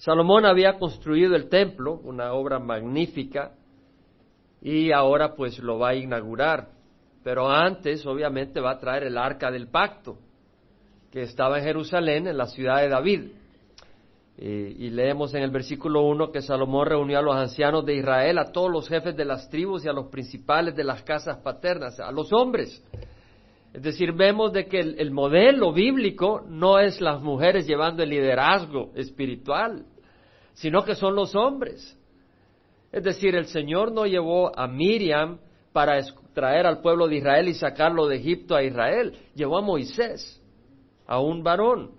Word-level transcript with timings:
Salomón 0.00 0.46
había 0.46 0.78
construido 0.78 1.36
el 1.36 1.50
templo, 1.50 2.00
una 2.04 2.32
obra 2.32 2.58
magnífica, 2.58 3.52
y 4.62 4.92
ahora 4.92 5.34
pues 5.34 5.58
lo 5.58 5.78
va 5.78 5.90
a 5.90 5.94
inaugurar. 5.94 6.68
Pero 7.22 7.50
antes, 7.50 8.06
obviamente, 8.06 8.60
va 8.60 8.72
a 8.72 8.78
traer 8.78 9.04
el 9.04 9.18
arca 9.18 9.50
del 9.50 9.68
pacto, 9.68 10.16
que 11.10 11.20
estaba 11.20 11.58
en 11.58 11.64
Jerusalén, 11.64 12.26
en 12.26 12.38
la 12.38 12.46
ciudad 12.46 12.80
de 12.80 12.88
David. 12.88 13.32
Eh, 14.38 14.74
y 14.78 14.88
leemos 14.88 15.34
en 15.34 15.42
el 15.42 15.50
versículo 15.50 16.00
1 16.04 16.32
que 16.32 16.40
Salomón 16.40 16.86
reunió 16.86 17.18
a 17.18 17.22
los 17.22 17.36
ancianos 17.36 17.84
de 17.84 17.96
Israel, 17.96 18.38
a 18.38 18.52
todos 18.52 18.70
los 18.70 18.88
jefes 18.88 19.14
de 19.14 19.26
las 19.26 19.50
tribus 19.50 19.84
y 19.84 19.88
a 19.90 19.92
los 19.92 20.06
principales 20.06 20.74
de 20.74 20.84
las 20.84 21.02
casas 21.02 21.36
paternas, 21.42 22.00
a 22.00 22.10
los 22.10 22.32
hombres. 22.32 22.82
Es 23.72 23.82
decir, 23.82 24.12
vemos 24.12 24.52
de 24.52 24.66
que 24.66 24.80
el, 24.80 25.10
modelo 25.12 25.72
bíblico 25.72 26.44
no 26.48 26.80
es 26.80 27.00
las 27.00 27.22
mujeres 27.22 27.66
llevando 27.68 28.02
el 28.02 28.10
liderazgo 28.10 28.90
espiritual, 28.96 29.84
sino 30.60 30.84
que 30.84 30.94
son 30.94 31.14
los 31.14 31.34
hombres. 31.34 31.96
Es 32.92 33.02
decir, 33.02 33.34
el 33.34 33.46
Señor 33.46 33.92
no 33.92 34.04
llevó 34.04 34.56
a 34.58 34.66
Miriam 34.66 35.38
para 35.72 35.98
traer 36.34 36.66
al 36.66 36.82
pueblo 36.82 37.08
de 37.08 37.16
Israel 37.16 37.48
y 37.48 37.54
sacarlo 37.54 38.06
de 38.06 38.16
Egipto 38.16 38.54
a 38.54 38.62
Israel, 38.62 39.16
llevó 39.34 39.56
a 39.56 39.62
Moisés, 39.62 40.42
a 41.06 41.18
un 41.18 41.42
varón. 41.42 41.92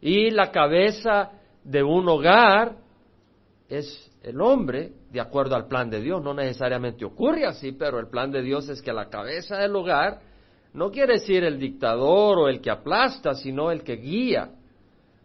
Y 0.00 0.30
la 0.30 0.50
cabeza 0.50 1.30
de 1.62 1.84
un 1.84 2.08
hogar 2.08 2.76
es 3.68 4.10
el 4.24 4.40
hombre, 4.40 4.90
de 5.12 5.20
acuerdo 5.20 5.54
al 5.54 5.68
plan 5.68 5.88
de 5.88 6.00
Dios. 6.00 6.20
No 6.20 6.34
necesariamente 6.34 7.04
ocurre 7.04 7.46
así, 7.46 7.70
pero 7.70 8.00
el 8.00 8.08
plan 8.08 8.32
de 8.32 8.42
Dios 8.42 8.68
es 8.68 8.82
que 8.82 8.92
la 8.92 9.08
cabeza 9.08 9.58
del 9.58 9.76
hogar 9.76 10.22
no 10.72 10.90
quiere 10.90 11.14
decir 11.14 11.44
el 11.44 11.60
dictador 11.60 12.36
o 12.36 12.48
el 12.48 12.60
que 12.60 12.70
aplasta, 12.70 13.34
sino 13.34 13.70
el 13.70 13.84
que 13.84 13.94
guía, 13.94 14.50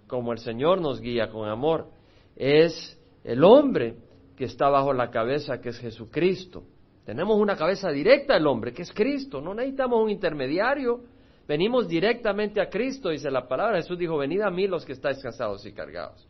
como 0.05 0.32
el 0.32 0.38
Señor 0.38 0.80
nos 0.80 1.02
guía 1.02 1.32
con 1.32 1.49
amor. 1.49 1.88
Es 2.35 2.99
el 3.23 3.44
hombre 3.44 3.95
que 4.35 4.45
está 4.45 4.70
bajo 4.70 4.94
la 4.94 5.09
cabeza, 5.09 5.59
que 5.62 5.70
es 5.70 5.80
Jesucristo. 5.80 6.63
Tenemos 7.05 7.37
una 7.37 7.55
cabeza 7.55 7.90
directa 7.90 8.35
del 8.35 8.48
hombre, 8.48 8.74
que 8.74 8.84
es 8.84 8.91
Cristo. 8.91 9.41
No 9.41 9.54
necesitamos 9.54 10.04
un 10.04 10.10
intermediario. 10.10 11.02
Venimos 11.48 11.87
directamente 11.87 12.62
a 12.62 12.70
Cristo, 12.70 13.09
dice 13.09 13.29
la 13.29 13.48
palabra. 13.48 13.77
Jesús 13.77 13.98
dijo, 13.98 14.18
venid 14.18 14.41
a 14.41 14.49
mí 14.49 14.68
los 14.68 14.85
que 14.85 14.93
estáis 14.93 15.21
cansados 15.21 15.65
y 15.65 15.74
cargados. 15.74 16.27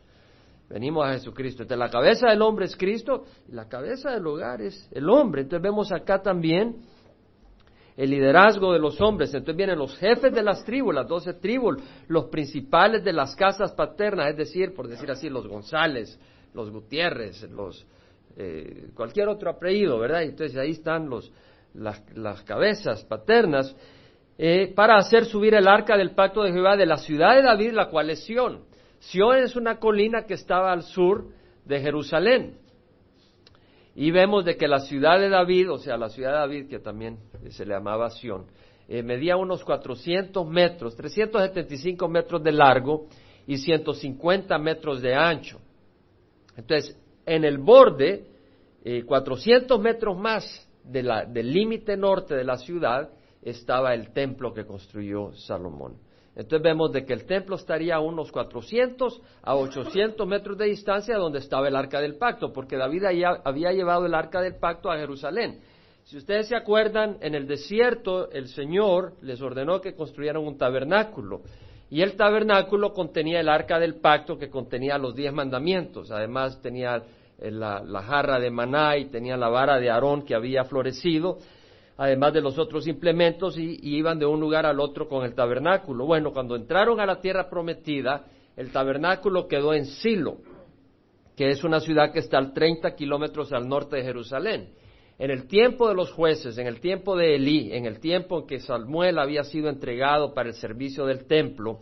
Venimos 0.69 1.05
a 1.05 1.13
Jesucristo. 1.13 1.63
Entonces 1.63 1.79
la 1.79 1.89
cabeza 1.89 2.29
del 2.29 2.41
hombre 2.41 2.65
es 2.65 2.77
Cristo 2.77 3.25
y 3.47 3.51
la 3.51 3.67
cabeza 3.67 4.11
del 4.11 4.25
hogar 4.25 4.61
es 4.61 4.89
el 4.91 5.09
hombre. 5.09 5.41
Entonces 5.41 5.61
vemos 5.61 5.91
acá 5.91 6.21
también 6.21 6.77
el 7.97 8.09
liderazgo 8.09 8.73
de 8.73 8.79
los 8.79 8.99
hombres. 9.01 9.33
Entonces 9.33 9.55
vienen 9.55 9.79
los 9.79 9.97
jefes 9.97 10.33
de 10.33 10.43
las 10.43 10.63
tribus, 10.63 10.93
las 10.95 11.07
doce 11.07 11.33
tribus, 11.33 11.77
los 12.07 12.25
principales 12.25 13.03
de 13.03 13.13
las 13.13 13.35
casas 13.35 13.71
paternas, 13.73 14.29
es 14.31 14.37
decir, 14.37 14.73
por 14.73 14.87
decir 14.87 15.11
así, 15.11 15.29
los 15.29 15.47
González, 15.47 16.19
los 16.53 16.69
Gutiérrez, 16.69 17.43
los 17.51 17.85
eh, 18.37 18.89
cualquier 18.95 19.27
otro 19.27 19.51
apellido, 19.51 19.99
¿verdad? 19.99 20.23
Entonces 20.23 20.57
ahí 20.57 20.71
están 20.71 21.09
los, 21.09 21.31
las, 21.73 22.43
cabezas 22.43 23.03
paternas 23.03 23.75
eh, 24.37 24.71
para 24.75 24.97
hacer 24.97 25.25
subir 25.25 25.53
el 25.53 25.67
arca 25.67 25.97
del 25.97 26.11
pacto 26.11 26.43
de 26.43 26.51
Jehová 26.51 26.77
de 26.77 26.85
la 26.85 26.97
ciudad 26.97 27.35
de 27.35 27.43
David, 27.43 27.73
la 27.73 27.89
cual 27.89 28.09
es 28.09 28.23
Sión. 28.23 28.63
Sión 28.99 29.37
es 29.37 29.55
una 29.55 29.79
colina 29.79 30.25
que 30.25 30.35
estaba 30.35 30.71
al 30.71 30.83
sur 30.83 31.27
de 31.65 31.79
Jerusalén. 31.81 32.57
Y 34.01 34.09
vemos 34.09 34.43
de 34.43 34.57
que 34.57 34.67
la 34.67 34.79
ciudad 34.79 35.19
de 35.19 35.29
David, 35.29 35.73
o 35.73 35.77
sea, 35.77 35.95
la 35.95 36.09
ciudad 36.09 36.31
de 36.31 36.37
David, 36.37 36.69
que 36.69 36.79
también 36.79 37.19
se 37.51 37.63
le 37.67 37.75
llamaba 37.75 38.09
Sión, 38.09 38.47
eh, 38.87 39.03
medía 39.03 39.37
unos 39.37 39.63
400 39.63 40.49
metros, 40.49 40.95
375 40.95 42.07
metros 42.07 42.41
de 42.41 42.51
largo 42.51 43.05
y 43.45 43.57
150 43.57 44.57
metros 44.57 45.03
de 45.03 45.13
ancho. 45.13 45.59
Entonces, 46.57 46.99
en 47.27 47.43
el 47.43 47.59
borde, 47.59 48.25
400 49.05 49.77
eh, 49.77 49.79
metros 49.83 50.17
más 50.17 50.67
del 50.83 51.53
límite 51.53 51.95
norte 51.95 52.33
de 52.33 52.43
la 52.43 52.57
ciudad, 52.57 53.07
estaba 53.43 53.93
el 53.93 54.11
templo 54.13 54.51
que 54.51 54.65
construyó 54.65 55.31
Salomón. 55.33 55.97
Entonces 56.35 56.61
vemos 56.61 56.91
de 56.93 57.05
que 57.05 57.13
el 57.13 57.25
templo 57.25 57.57
estaría 57.57 57.95
a 57.95 57.99
unos 57.99 58.31
400 58.31 59.21
a 59.41 59.55
800 59.55 60.25
metros 60.25 60.57
de 60.57 60.65
distancia 60.65 61.17
donde 61.17 61.39
estaba 61.39 61.67
el 61.67 61.75
arca 61.75 61.99
del 61.99 62.15
pacto, 62.15 62.53
porque 62.53 62.77
David 62.77 63.03
había 63.43 63.71
llevado 63.73 64.05
el 64.05 64.13
arca 64.13 64.41
del 64.41 64.55
pacto 64.55 64.89
a 64.89 64.97
Jerusalén. 64.97 65.59
Si 66.05 66.17
ustedes 66.17 66.47
se 66.47 66.55
acuerdan, 66.55 67.17
en 67.21 67.35
el 67.35 67.47
desierto 67.47 68.31
el 68.31 68.47
Señor 68.47 69.13
les 69.21 69.41
ordenó 69.41 69.81
que 69.81 69.93
construyeran 69.93 70.41
un 70.41 70.57
tabernáculo. 70.57 71.41
Y 71.89 72.01
el 72.01 72.15
tabernáculo 72.15 72.93
contenía 72.93 73.41
el 73.41 73.49
arca 73.49 73.77
del 73.77 73.95
pacto 73.95 74.37
que 74.37 74.49
contenía 74.49 74.97
los 74.97 75.13
diez 75.13 75.33
mandamientos. 75.33 76.09
Además 76.11 76.61
tenía 76.61 77.03
eh, 77.37 77.51
la, 77.51 77.83
la 77.83 78.01
jarra 78.01 78.39
de 78.39 78.49
maná 78.49 78.97
y 78.97 79.05
tenía 79.05 79.35
la 79.35 79.49
vara 79.49 79.77
de 79.77 79.89
Aarón 79.89 80.23
que 80.23 80.33
había 80.33 80.63
florecido 80.63 81.37
además 81.97 82.33
de 82.33 82.41
los 82.41 82.57
otros 82.57 82.87
implementos, 82.87 83.57
y, 83.57 83.79
iban 83.81 84.19
de 84.19 84.25
un 84.25 84.39
lugar 84.39 84.65
al 84.65 84.79
otro 84.79 85.07
con 85.07 85.25
el 85.25 85.33
tabernáculo. 85.33 86.05
Bueno, 86.05 86.31
cuando 86.31 86.55
entraron 86.55 86.99
a 86.99 87.05
la 87.05 87.19
tierra 87.19 87.49
prometida, 87.49 88.25
el 88.55 88.71
tabernáculo 88.71 89.47
quedó 89.47 89.73
en 89.73 89.85
Silo, 89.85 90.37
que 91.35 91.49
es 91.49 91.63
una 91.63 91.79
ciudad 91.79 92.11
que 92.11 92.19
está 92.19 92.39
a 92.39 92.53
30 92.53 92.95
kilómetros 92.95 93.51
al 93.53 93.67
norte 93.67 93.97
de 93.97 94.03
Jerusalén. 94.03 94.69
En 95.19 95.29
el 95.29 95.47
tiempo 95.47 95.87
de 95.87 95.93
los 95.93 96.11
jueces, 96.11 96.57
en 96.57 96.65
el 96.65 96.79
tiempo 96.79 97.15
de 97.15 97.35
Elí, 97.35 97.71
en 97.73 97.85
el 97.85 97.99
tiempo 97.99 98.39
en 98.39 98.47
que 98.47 98.59
Samuel 98.59 99.19
había 99.19 99.43
sido 99.43 99.69
entregado 99.69 100.33
para 100.33 100.49
el 100.49 100.55
servicio 100.55 101.05
del 101.05 101.25
templo, 101.25 101.79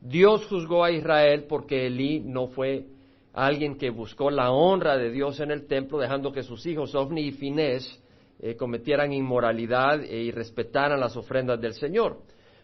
Dios 0.00 0.46
juzgó 0.46 0.82
a 0.82 0.90
Israel 0.90 1.44
porque 1.48 1.86
Elí 1.86 2.18
no 2.18 2.48
fue 2.48 2.86
alguien 3.32 3.78
que 3.78 3.90
buscó 3.90 4.30
la 4.30 4.50
honra 4.50 4.96
de 4.96 5.10
Dios 5.10 5.38
en 5.38 5.52
el 5.52 5.66
templo, 5.66 5.98
dejando 5.98 6.32
que 6.32 6.42
sus 6.42 6.66
hijos 6.66 6.94
Ofni 6.94 7.22
y 7.22 7.30
Finés 7.30 8.01
eh, 8.40 8.56
cometieran 8.56 9.12
inmoralidad 9.12 10.02
e 10.02 10.22
irrespetaran 10.22 11.00
las 11.00 11.16
ofrendas 11.16 11.60
del 11.60 11.74
Señor. 11.74 12.18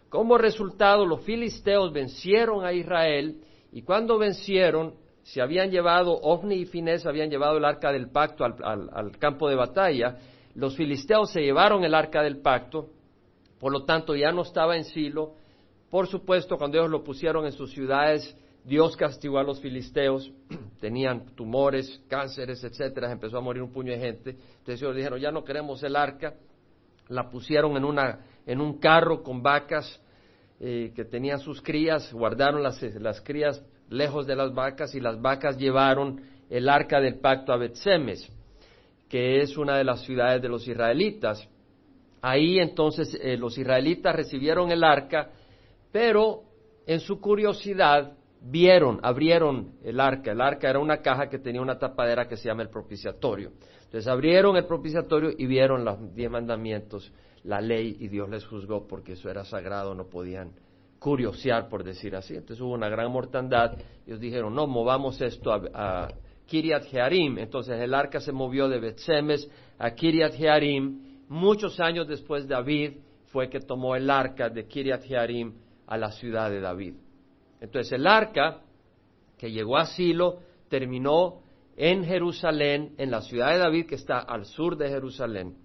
Como 0.08 0.38
resultado, 0.38 1.04
los 1.04 1.22
filisteos 1.22 1.92
vencieron 1.92 2.64
a 2.64 2.72
Israel 2.72 3.42
y 3.72 3.82
cuando 3.82 4.18
vencieron, 4.18 4.94
se 5.22 5.42
habían 5.42 5.70
llevado, 5.70 6.18
Ofni 6.22 6.54
y 6.54 6.64
Finés 6.64 7.04
habían 7.04 7.28
llevado 7.28 7.58
el 7.58 7.64
arca 7.64 7.92
del 7.92 8.10
pacto 8.10 8.44
al, 8.44 9.18
campo 9.18 9.48
de 9.48 9.56
batalla, 9.56 10.16
los 10.54 10.74
filisteos 10.74 11.30
se 11.30 11.42
llevaron 11.42 11.84
el 11.84 11.94
arca 11.94 12.22
del 12.22 12.38
pacto, 12.38 12.88
por 13.60 13.70
lo 13.70 13.84
tanto 13.84 14.16
ya 14.16 14.32
no 14.32 14.42
estaba 14.42 14.76
en 14.76 14.84
Silo. 14.84 15.34
Por 15.90 16.06
supuesto, 16.06 16.56
cuando 16.56 16.78
ellos 16.78 16.90
lo 16.90 17.04
pusieron 17.04 17.44
en 17.44 17.52
sus 17.52 17.72
ciudades, 17.72 18.34
Dios 18.68 18.98
castigó 18.98 19.38
a 19.38 19.42
los 19.42 19.60
filisteos, 19.62 20.30
tenían 20.80 21.34
tumores, 21.34 22.02
cánceres, 22.06 22.62
etcétera, 22.62 23.10
empezó 23.10 23.38
a 23.38 23.40
morir 23.40 23.62
un 23.62 23.72
puño 23.72 23.92
de 23.92 23.98
gente. 23.98 24.30
Entonces 24.30 24.82
ellos 24.82 24.94
dijeron, 24.94 25.18
ya 25.18 25.32
no 25.32 25.42
queremos 25.42 25.82
el 25.82 25.96
arca, 25.96 26.34
la 27.08 27.30
pusieron 27.30 27.78
en, 27.78 27.84
una, 27.84 28.20
en 28.44 28.60
un 28.60 28.78
carro 28.78 29.22
con 29.22 29.42
vacas 29.42 30.00
eh, 30.60 30.92
que 30.94 31.06
tenían 31.06 31.40
sus 31.40 31.62
crías, 31.62 32.12
guardaron 32.12 32.62
las, 32.62 32.82
las, 33.00 33.22
crías 33.22 33.64
lejos 33.88 34.26
de 34.26 34.36
las 34.36 34.52
vacas 34.52 34.94
y 34.94 35.00
las 35.00 35.18
vacas 35.18 35.56
llevaron 35.56 36.20
el 36.50 36.68
arca 36.68 37.00
del 37.00 37.20
pacto 37.20 37.54
a 37.54 37.56
Betsemes, 37.56 38.30
que 39.08 39.40
es 39.40 39.56
una 39.56 39.78
de 39.78 39.84
las 39.84 40.02
ciudades 40.02 40.42
de 40.42 40.48
los 40.50 40.68
israelitas. 40.68 41.48
Ahí 42.20 42.58
entonces 42.58 43.18
eh, 43.22 43.38
los 43.38 43.56
israelitas 43.56 44.14
recibieron 44.14 44.70
el 44.70 44.84
arca, 44.84 45.30
pero 45.90 46.42
en 46.86 47.00
su 47.00 47.18
curiosidad 47.18 48.17
vieron, 48.40 49.00
abrieron 49.02 49.72
el 49.82 50.00
arca. 50.00 50.32
El 50.32 50.40
arca 50.40 50.70
era 50.70 50.78
una 50.78 50.98
caja 50.98 51.28
que 51.28 51.38
tenía 51.38 51.60
una 51.60 51.78
tapadera 51.78 52.28
que 52.28 52.36
se 52.36 52.48
llama 52.48 52.62
el 52.62 52.70
propiciatorio. 52.70 53.52
Entonces 53.84 54.06
abrieron 54.06 54.56
el 54.56 54.66
propiciatorio 54.66 55.30
y 55.36 55.46
vieron 55.46 55.84
los 55.84 56.14
diez 56.14 56.30
mandamientos, 56.30 57.12
la 57.44 57.60
ley, 57.60 57.96
y 58.00 58.08
Dios 58.08 58.28
les 58.28 58.44
juzgó 58.44 58.86
porque 58.86 59.12
eso 59.12 59.30
era 59.30 59.44
sagrado, 59.44 59.94
no 59.94 60.06
podían 60.08 60.52
curiosear, 60.98 61.68
por 61.68 61.84
decir 61.84 62.14
así. 62.14 62.34
Entonces 62.34 62.60
hubo 62.60 62.74
una 62.74 62.88
gran 62.88 63.10
mortandad. 63.10 63.78
Ellos 64.06 64.20
dijeron, 64.20 64.54
no, 64.54 64.66
movamos 64.66 65.20
esto 65.20 65.52
a, 65.52 65.62
a 65.72 66.08
Kiriat 66.46 66.84
Jearim. 66.84 67.38
Entonces 67.38 67.80
el 67.80 67.94
arca 67.94 68.20
se 68.20 68.32
movió 68.32 68.68
de 68.68 68.78
Betsemes 68.78 69.50
a 69.78 69.90
Kiriat 69.92 70.34
Jearim. 70.34 71.24
Muchos 71.28 71.78
años 71.80 72.08
después 72.08 72.46
David 72.48 72.98
fue 73.26 73.48
que 73.48 73.60
tomó 73.60 73.94
el 73.96 74.10
arca 74.10 74.48
de 74.48 74.66
Kiriat 74.66 75.04
Jearim 75.04 75.54
a 75.86 75.96
la 75.96 76.10
ciudad 76.10 76.50
de 76.50 76.60
David. 76.60 76.94
Entonces 77.60 77.92
el 77.92 78.06
arca 78.06 78.62
que 79.36 79.50
llegó 79.50 79.76
a 79.76 79.86
Silo 79.86 80.40
terminó 80.68 81.42
en 81.76 82.04
Jerusalén, 82.04 82.94
en 82.98 83.10
la 83.10 83.20
ciudad 83.22 83.52
de 83.52 83.58
David 83.58 83.86
que 83.86 83.94
está 83.94 84.18
al 84.18 84.44
sur 84.44 84.76
de 84.76 84.88
Jerusalén. 84.88 85.56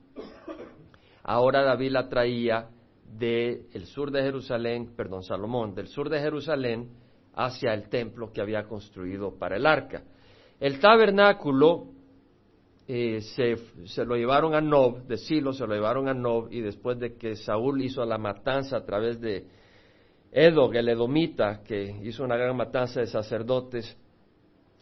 Ahora 1.23 1.63
David 1.63 1.91
la 1.91 2.09
traía 2.09 2.69
del 3.17 3.85
sur 3.85 4.11
de 4.11 4.21
Jerusalén, 4.21 4.93
perdón, 4.95 5.23
Salomón, 5.23 5.73
del 5.73 5.87
sur 5.87 6.09
de 6.09 6.19
Jerusalén 6.19 6.89
hacia 7.35 7.73
el 7.73 7.89
templo 7.89 8.31
que 8.31 8.41
había 8.41 8.63
construido 8.63 9.37
para 9.37 9.57
el 9.57 9.65
arca. 9.65 10.03
El 10.59 10.79
tabernáculo 10.79 11.87
eh, 12.87 13.21
se, 13.21 13.55
se, 13.87 14.05
lo 14.05 14.15
llevaron 14.15 14.53
a 14.53 14.61
Nob, 14.61 15.05
de 15.07 15.17
Silo 15.17 15.53
se 15.53 15.65
lo 15.65 15.73
llevaron 15.73 16.07
a 16.07 16.13
Nob, 16.13 16.51
y 16.51 16.61
después 16.61 16.99
de 16.99 17.15
que 17.15 17.35
Saúl 17.35 17.81
hizo 17.81 18.05
la 18.05 18.17
matanza 18.17 18.77
a 18.77 18.85
través 18.85 19.19
de 19.19 19.47
Edog, 20.35 20.75
el 20.75 20.89
edomita, 20.89 21.61
que 21.63 21.95
hizo 22.03 22.23
una 22.23 22.35
gran 22.35 22.57
matanza 22.57 23.01
de 23.01 23.07
sacerdotes, 23.07 23.95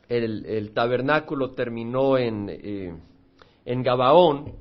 el, 0.08 0.72
tabernáculo 0.74 1.52
terminó 1.52 2.18
en, 2.18 2.48
eh, 2.50 2.94
en 3.66 3.84
Gabaón 3.84 4.56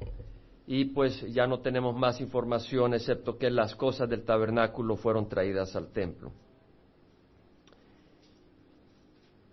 y 0.67 0.87
pues 0.87 1.21
ya 1.33 1.47
no 1.47 1.61
tenemos 1.61 1.97
más 1.97 2.21
información 2.21 2.95
excepto 2.95 3.39
que 3.39 3.51
las 3.51 3.75
cosas 3.75 4.09
del 4.09 4.25
tabernáculo 4.25 4.97
fueron 4.97 5.29
traídas 5.29 5.75
al 5.75 5.93
templo. 5.93 6.33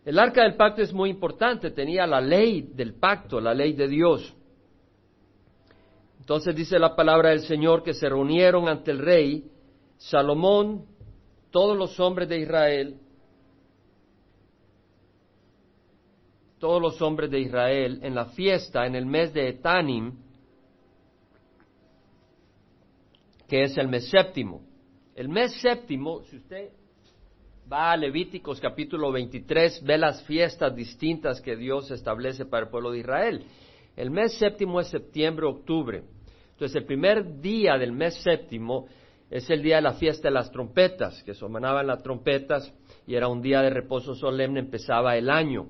El 0.05 0.19
arca 0.19 0.43
del 0.43 0.55
pacto 0.55 0.81
es 0.81 0.93
muy 0.93 1.09
importante, 1.09 1.71
tenía 1.71 2.07
la 2.07 2.21
ley 2.21 2.71
del 2.73 2.93
pacto, 2.93 3.41
la 3.41 3.53
ley 3.53 3.73
de 3.73 3.87
Dios. 3.87 4.33
Entonces 6.19 6.55
dice 6.55 6.79
la 6.79 6.95
palabra 6.95 7.29
del 7.29 7.41
Señor 7.41 7.83
que 7.83 7.93
se 7.93 8.07
reunieron 8.07 8.69
ante 8.69 8.91
el 8.91 8.99
rey 8.99 9.51
Salomón, 9.97 10.85
todos 11.51 11.77
los 11.77 11.99
hombres 11.99 12.29
de 12.29 12.39
Israel, 12.39 12.99
todos 16.59 16.81
los 16.81 17.01
hombres 17.01 17.29
de 17.29 17.39
Israel 17.39 17.99
en 18.01 18.15
la 18.15 18.25
fiesta 18.25 18.85
en 18.85 18.95
el 18.95 19.05
mes 19.05 19.33
de 19.33 19.49
Etanim, 19.49 20.13
que 23.47 23.63
es 23.63 23.77
el 23.77 23.87
mes 23.87 24.09
séptimo. 24.09 24.61
El 25.15 25.29
mes 25.29 25.59
séptimo, 25.61 26.21
si 26.23 26.37
usted 26.37 26.69
va 27.71 27.91
a 27.91 27.97
Levíticos 27.97 28.59
capítulo 28.59 29.11
23, 29.11 29.83
ve 29.83 29.97
las 29.97 30.23
fiestas 30.23 30.75
distintas 30.75 31.41
que 31.41 31.55
Dios 31.55 31.91
establece 31.91 32.45
para 32.45 32.65
el 32.65 32.69
pueblo 32.69 32.91
de 32.91 32.99
Israel. 32.99 33.45
El 33.95 34.11
mes 34.11 34.37
séptimo 34.37 34.79
es 34.79 34.89
septiembre-octubre. 34.89 36.03
Entonces, 36.51 36.75
el 36.75 36.85
primer 36.85 37.39
día 37.39 37.77
del 37.77 37.91
mes 37.91 38.15
séptimo 38.23 38.87
es 39.29 39.49
el 39.49 39.61
día 39.61 39.77
de 39.77 39.81
la 39.81 39.93
fiesta 39.93 40.29
de 40.29 40.33
las 40.33 40.51
trompetas, 40.51 41.23
que 41.23 41.33
sonaban 41.33 41.87
las 41.87 42.01
trompetas 42.01 42.73
y 43.05 43.15
era 43.15 43.27
un 43.27 43.41
día 43.41 43.61
de 43.61 43.69
reposo 43.69 44.15
solemne, 44.15 44.59
empezaba 44.59 45.17
el 45.17 45.29
año 45.29 45.67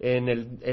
en 0.00 0.28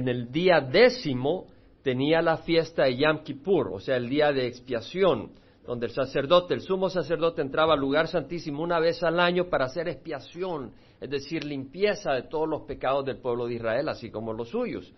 el, 0.08 0.32
día 0.32 0.62
décimo 0.62 1.48
tenía 1.84 2.22
la 2.22 2.38
fiesta 2.38 2.86
de 2.86 2.98
Yom 2.98 3.24
Kippur, 3.24 3.70
o 3.74 3.80
sea, 3.80 3.98
el 3.98 4.10
día 4.10 4.32
de 4.32 4.48
expiación, 4.48 5.32
donde 5.66 5.88
el 5.88 5.92
sacerdote, 5.92 6.54
el 6.54 6.62
sumo 6.62 6.90
sacerdote, 6.90 7.42
entraba 7.42 7.74
al 7.74 7.80
lugar 7.80 8.08
santísimo 8.08 8.64
una 8.64 8.80
vez 8.80 9.04
al 9.04 9.20
año 9.20 9.50
para 9.50 9.66
hacer 9.66 9.90
expiación, 9.90 10.72
es 11.02 11.10
decir, 11.10 11.44
limpieza 11.44 12.14
de 12.14 12.24
todos 12.24 12.48
los 12.48 12.62
pecados 12.62 13.06
del 13.06 13.18
pueblo 13.18 13.48
de 13.48 13.56
Israel, 13.56 13.90
así 13.90 14.10
como 14.10 14.32
los 14.32 14.50
suyos. 14.50 14.94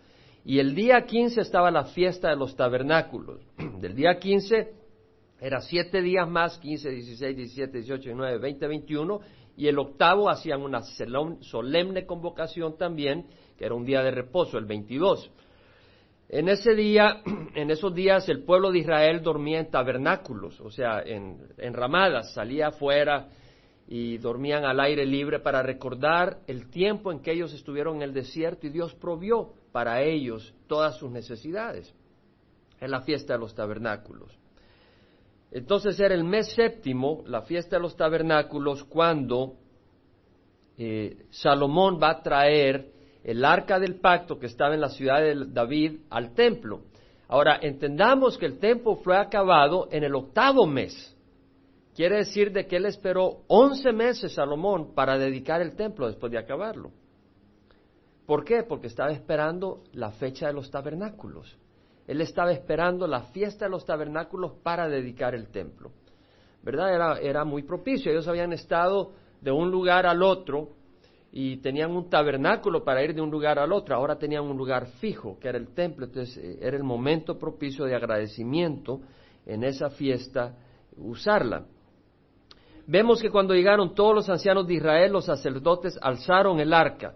Y 0.46 0.60
el 0.60 0.76
día 0.76 1.06
quince 1.06 1.42
estaba 1.42 1.72
la 1.72 1.86
fiesta 1.86 2.30
de 2.30 2.36
los 2.36 2.56
tabernáculos. 2.56 3.42
Del 3.82 3.94
día 3.94 4.20
quince 4.20 4.74
era 5.42 5.62
siete 5.62 6.02
días 6.02 6.28
más, 6.30 6.58
quince, 6.58 6.90
dieciséis, 6.90 7.36
diecisiete, 7.36 7.78
dieciocho, 7.78 8.04
diecinueve, 8.04 8.38
veinte, 8.40 8.68
veintiuno, 8.68 9.22
y 9.56 9.68
el 9.68 9.78
octavo 9.78 10.30
hacían 10.30 10.62
una 10.62 10.82
solemne 10.82 12.06
convocación 12.06 12.78
también, 12.78 13.28
que 13.58 13.66
era 13.66 13.76
un 13.76 13.86
día 13.86 14.02
de 14.02 14.12
reposo, 14.12 14.58
el 14.58 14.66
22. 14.66 15.32
En 16.30 16.48
ese 16.48 16.76
día, 16.76 17.22
en 17.56 17.72
esos 17.72 17.94
días, 17.94 18.28
el 18.30 18.44
pueblo 18.44 18.72
de 18.72 18.80
Israel 18.80 19.22
dormía 19.22 19.60
en 19.60 19.72
tabernáculos, 19.72 20.60
o 20.62 20.72
sea, 20.72 21.02
en, 21.02 21.40
en 21.58 21.74
ramadas, 21.74 22.34
salía 22.34 22.68
afuera 22.68 23.30
y 23.88 24.18
dormían 24.20 24.66
al 24.66 24.80
aire 24.80 25.06
libre 25.06 25.40
para 25.40 25.64
recordar 25.64 26.42
el 26.48 26.70
tiempo 26.70 27.12
en 27.12 27.22
que 27.22 27.32
ellos 27.32 27.54
estuvieron 27.54 27.98
en 27.98 28.04
el 28.04 28.14
desierto 28.14 28.68
y 28.68 28.70
Dios 28.70 28.94
provió 28.94 29.54
para 29.72 30.04
ellos 30.04 30.54
todas 30.68 30.98
sus 30.98 31.10
necesidades. 31.10 31.94
En 32.80 32.92
la 32.92 33.02
fiesta 33.02 33.34
de 33.34 33.40
los 33.40 33.56
tabernáculos. 33.56 34.38
Entonces 35.52 36.00
era 36.00 36.14
el 36.14 36.24
mes 36.24 36.54
séptimo, 36.54 37.24
la 37.26 37.42
fiesta 37.42 37.78
de 37.78 37.82
los 37.82 37.96
tabernáculos, 37.96 38.84
cuando 38.84 39.56
eh, 40.78 41.26
Salomón 41.32 42.00
va 42.02 42.12
a 42.12 42.22
traer 42.22 42.92
el 43.24 43.44
arca 43.44 43.80
del 43.80 44.00
pacto 44.00 44.40
que 44.40 44.46
estaba 44.46 44.76
en 44.76 44.82
la 44.82 44.90
ciudad 44.90 45.22
de 45.22 45.46
David 45.48 46.02
al 46.10 46.34
templo. 46.34 46.82
Ahora, 47.28 47.60
entendamos 47.62 48.38
que 48.38 48.46
el 48.46 48.60
templo 48.60 48.96
fue 48.98 49.18
acabado 49.18 49.88
en 49.92 50.04
el 50.04 50.16
octavo 50.16 50.66
mes. 50.66 51.16
Quiere 51.96 52.18
decir 52.18 52.52
de 52.52 52.66
que 52.66 52.78
él 52.78 52.86
esperó 52.86 53.42
once 53.48 53.92
meses, 53.92 54.34
Salomón, 54.34 54.94
para 54.96 55.18
dedicar 55.18 55.62
el 55.62 55.76
templo 55.76 56.08
después 56.08 56.32
de 56.32 56.40
acabarlo. 56.40 56.92
¿Por 58.26 58.46
qué? 58.46 58.64
Porque 58.64 58.88
estaba 58.88 59.12
esperando 59.12 59.84
la 59.94 60.12
fecha 60.12 60.48
de 60.48 60.54
los 60.54 60.72
tabernáculos. 60.72 61.58
Él 62.10 62.22
estaba 62.22 62.52
esperando 62.52 63.06
la 63.06 63.22
fiesta 63.26 63.66
de 63.66 63.72
los 63.72 63.86
tabernáculos 63.86 64.54
para 64.64 64.90
dedicar 64.90 65.36
el 65.36 65.50
templo. 65.50 65.92
¿Verdad? 66.64 66.92
Era, 66.92 67.20
era 67.20 67.46
muy 67.46 67.62
propicio. 67.62 68.12
Ellos 68.12 68.28
habían 68.28 68.52
estado 68.52 69.12
de 69.40 69.52
un 69.52 69.70
lugar 69.70 70.08
al 70.08 70.24
otro 70.24 70.70
y 71.32 71.58
tenían 71.58 71.92
un 71.92 72.10
tabernáculo 72.10 72.84
para 72.84 73.04
ir 73.04 73.14
de 73.14 73.22
un 73.22 73.30
lugar 73.30 73.60
al 73.60 73.72
otro, 73.72 73.96
ahora 73.96 74.18
tenían 74.18 74.44
un 74.44 74.58
lugar 74.58 74.88
fijo, 75.00 75.38
que 75.40 75.50
era 75.50 75.60
el 75.60 75.68
templo, 75.76 76.08
entonces 76.08 76.36
eh, 76.38 76.58
era 76.60 76.76
el 76.76 76.84
momento 76.84 77.38
propicio 77.38 77.86
de 77.86 77.94
agradecimiento 77.94 79.02
en 79.46 79.64
esa 79.64 79.92
fiesta 79.92 80.58
usarla. 80.98 81.68
Vemos 82.88 83.22
que 83.22 83.30
cuando 83.30 83.54
llegaron 83.54 83.94
todos 83.94 84.16
los 84.16 84.30
ancianos 84.30 84.66
de 84.66 84.74
Israel, 84.74 85.12
los 85.12 85.26
sacerdotes 85.26 86.00
alzaron 86.02 86.60
el 86.60 86.74
arca. 86.74 87.14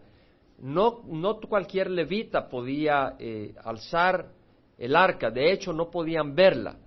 No, 0.60 1.02
no 1.08 1.40
cualquier 1.40 1.90
levita 1.90 2.48
podía 2.48 3.16
eh, 3.18 3.56
alzar 3.64 4.43
el 4.78 4.96
arca, 4.96 5.30
de 5.30 5.52
hecho 5.52 5.74
no 5.74 5.90
podían 5.90 6.36
verla. 6.36 6.78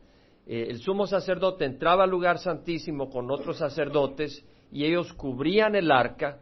Eh, 0.47 0.67
el 0.71 0.79
sumo 0.79 1.06
sacerdote 1.06 1.65
entraba 1.65 2.05
al 2.05 2.11
lugar 2.11 2.38
santísimo 2.38 3.11
con 3.11 3.31
otros 3.31 3.59
sacerdotes 3.59 4.44
y 4.71 4.85
ellos 4.85 5.12
cubrían 5.12 5.75
el 5.75 5.91
arca 5.91 6.38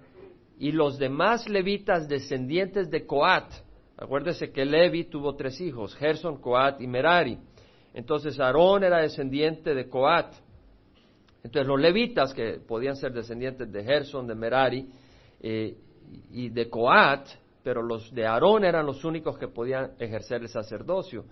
y 0.58 0.72
los 0.72 0.98
demás 0.98 1.48
levitas 1.48 2.08
descendientes 2.08 2.90
de 2.90 3.06
Coat. 3.06 3.52
Acuérdese 3.96 4.50
que 4.50 4.64
Levi 4.64 5.04
tuvo 5.04 5.36
tres 5.36 5.60
hijos, 5.60 5.94
Gerson, 5.96 6.40
Coat 6.40 6.80
y 6.80 6.86
Merari. 6.86 7.38
Entonces 7.92 8.38
Aarón 8.40 8.84
era 8.84 9.00
descendiente 9.00 9.74
de 9.74 9.88
Coat. 9.88 10.34
Entonces 11.42 11.66
los 11.66 11.80
levitas, 11.80 12.34
que 12.34 12.58
podían 12.66 12.96
ser 12.96 13.12
descendientes 13.12 13.70
de 13.70 13.84
Gerson, 13.84 14.26
de 14.26 14.34
Merari 14.34 14.88
eh, 15.40 15.76
y 16.30 16.48
de 16.48 16.68
Coat, 16.68 17.28
pero 17.64 17.82
los 17.82 18.14
de 18.14 18.26
Aarón 18.26 18.64
eran 18.64 18.84
los 18.84 19.04
únicos 19.04 19.38
que 19.38 19.48
podían 19.48 19.92
ejercer 19.98 20.42
el 20.42 20.48
sacerdocio. 20.48 21.24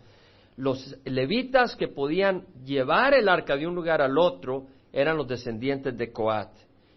Los 0.56 0.99
levitas 1.05 1.76
que 1.76 1.88
podían 1.88 2.46
llevar 2.64 3.14
el 3.14 3.29
arca 3.29 3.56
de 3.56 3.67
un 3.67 3.75
lugar 3.75 4.00
al 4.00 4.19
otro 4.19 4.67
eran 4.93 5.19
los 5.19 5.29
descendientes 5.29 5.96
de 5.96 6.11
Coat 6.11 6.50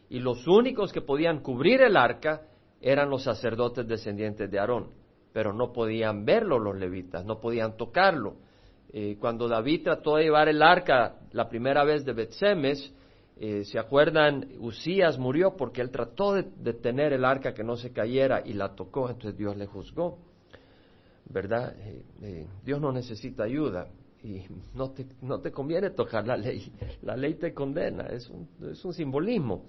y 0.10 0.20
los 0.20 0.48
únicos 0.48 0.94
que 0.94 1.02
podían 1.02 1.42
cubrir 1.42 1.82
el 1.82 1.98
arca 1.98 2.44
eran 2.82 3.10
los 3.10 3.24
sacerdotes 3.24 3.86
descendientes 3.88 4.50
de 4.50 4.60
Aarón, 4.60 4.92
pero 5.34 5.54
no 5.54 5.74
podían 5.74 6.24
verlo 6.24 6.58
los 6.58 6.77
levitas, 6.77 7.25
no 7.25 7.39
podían 7.39 7.75
tocarlo. 7.75 8.38
Eh, 8.94 9.18
cuando 9.20 9.50
David 9.50 9.84
trató 9.84 10.15
de 10.15 10.24
llevar 10.24 10.48
el 10.48 10.62
arca 10.62 11.15
la 11.32 11.50
primera 11.50 11.84
vez 11.84 12.06
de 12.06 12.13
Betsemes, 12.13 12.94
eh, 13.38 13.63
¿se 13.65 13.77
acuerdan? 13.77 14.48
Usías 14.60 15.18
murió 15.18 15.56
porque 15.56 15.82
él 15.82 15.92
trató 15.92 16.34
de, 16.34 16.44
detener 16.58 17.13
el 17.13 17.25
arca 17.25 17.54
que 17.54 17.63
no 17.63 17.75
se 17.75 17.92
cayera 17.92 18.42
y 18.46 18.54
la 18.54 18.75
tocó, 18.75 19.10
entonces 19.10 19.38
Dios 19.38 19.58
le 19.58 19.65
juzgó. 19.65 20.18
¿Verdad? 21.27 21.75
Eh, 22.22 22.48
Dios 22.63 22.80
no 22.80 22.92
necesita 22.92 23.44
ayuda 23.44 23.88
y 24.24 24.44
no 24.74 24.92
te, 24.92 25.06
no 25.22 25.39
te 25.39 25.51
conviene 25.51 25.89
tocar 25.92 26.25
la 26.25 26.38
ley. 26.38 26.72
La 27.01 27.15
ley 27.15 27.36
te 27.36 27.54
condena, 27.54 28.06
es 28.08 28.30
un, 28.30 28.48
es 28.72 28.84
un 28.86 28.94
simbolismo. 28.94 29.63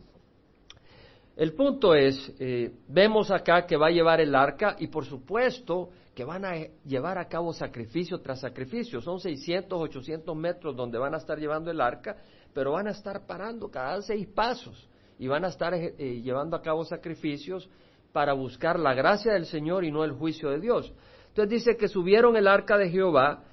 El 1.37 1.53
punto 1.53 1.95
es, 1.95 2.35
eh, 2.39 2.73
vemos 2.89 3.31
acá 3.31 3.67
que 3.67 3.77
va 3.77 3.89
a 3.89 3.91
llevar 3.91 4.23
el 4.23 4.35
arca 4.35 4.77
y 4.79 4.87
por 4.87 5.05
supuesto 5.05 5.91
que 6.15 6.25
van 6.25 6.47
a 6.47 6.55
llevar 6.87 7.19
a 7.19 7.29
cabo 7.29 7.53
sacrificio 7.53 8.23
tras 8.23 8.41
sacrificio. 8.41 9.03
Son 9.03 9.21
600, 9.21 9.79
800 9.79 10.35
metros 10.35 10.75
donde 10.75 10.97
van 10.97 11.13
a 11.13 11.19
estar 11.19 11.39
llevando 11.39 11.71
el 11.71 11.83
arca, 11.83 12.17
pero 12.57 12.73
van 12.73 12.89
a 12.89 12.93
estar 12.93 13.27
parando 13.27 13.71
cada 13.71 14.01
seis 14.01 14.27
pasos 14.27 14.89
y 15.19 15.29
van 15.29 15.45
a 15.45 15.49
estar 15.49 15.75
eh, 15.75 15.95
eh, 15.99 16.23
llevando 16.23 16.57
a 16.57 16.63
cabo 16.63 16.87
sacrificios 16.87 17.69
para 18.15 18.33
buscar 18.33 18.81
la 18.81 18.95
gracia 18.95 19.35
del 19.35 19.45
Señor 19.45 19.85
y 19.85 19.93
no 19.93 20.05
el 20.05 20.13
juicio 20.13 20.49
de 20.49 20.59
Dios. 20.59 20.91
Entonces 21.29 21.51
dice 21.51 21.77
que 21.77 21.87
subieron 21.87 22.35
el 22.35 22.49
arca 22.49 22.79
de 22.79 22.89
Jehová, 22.89 23.45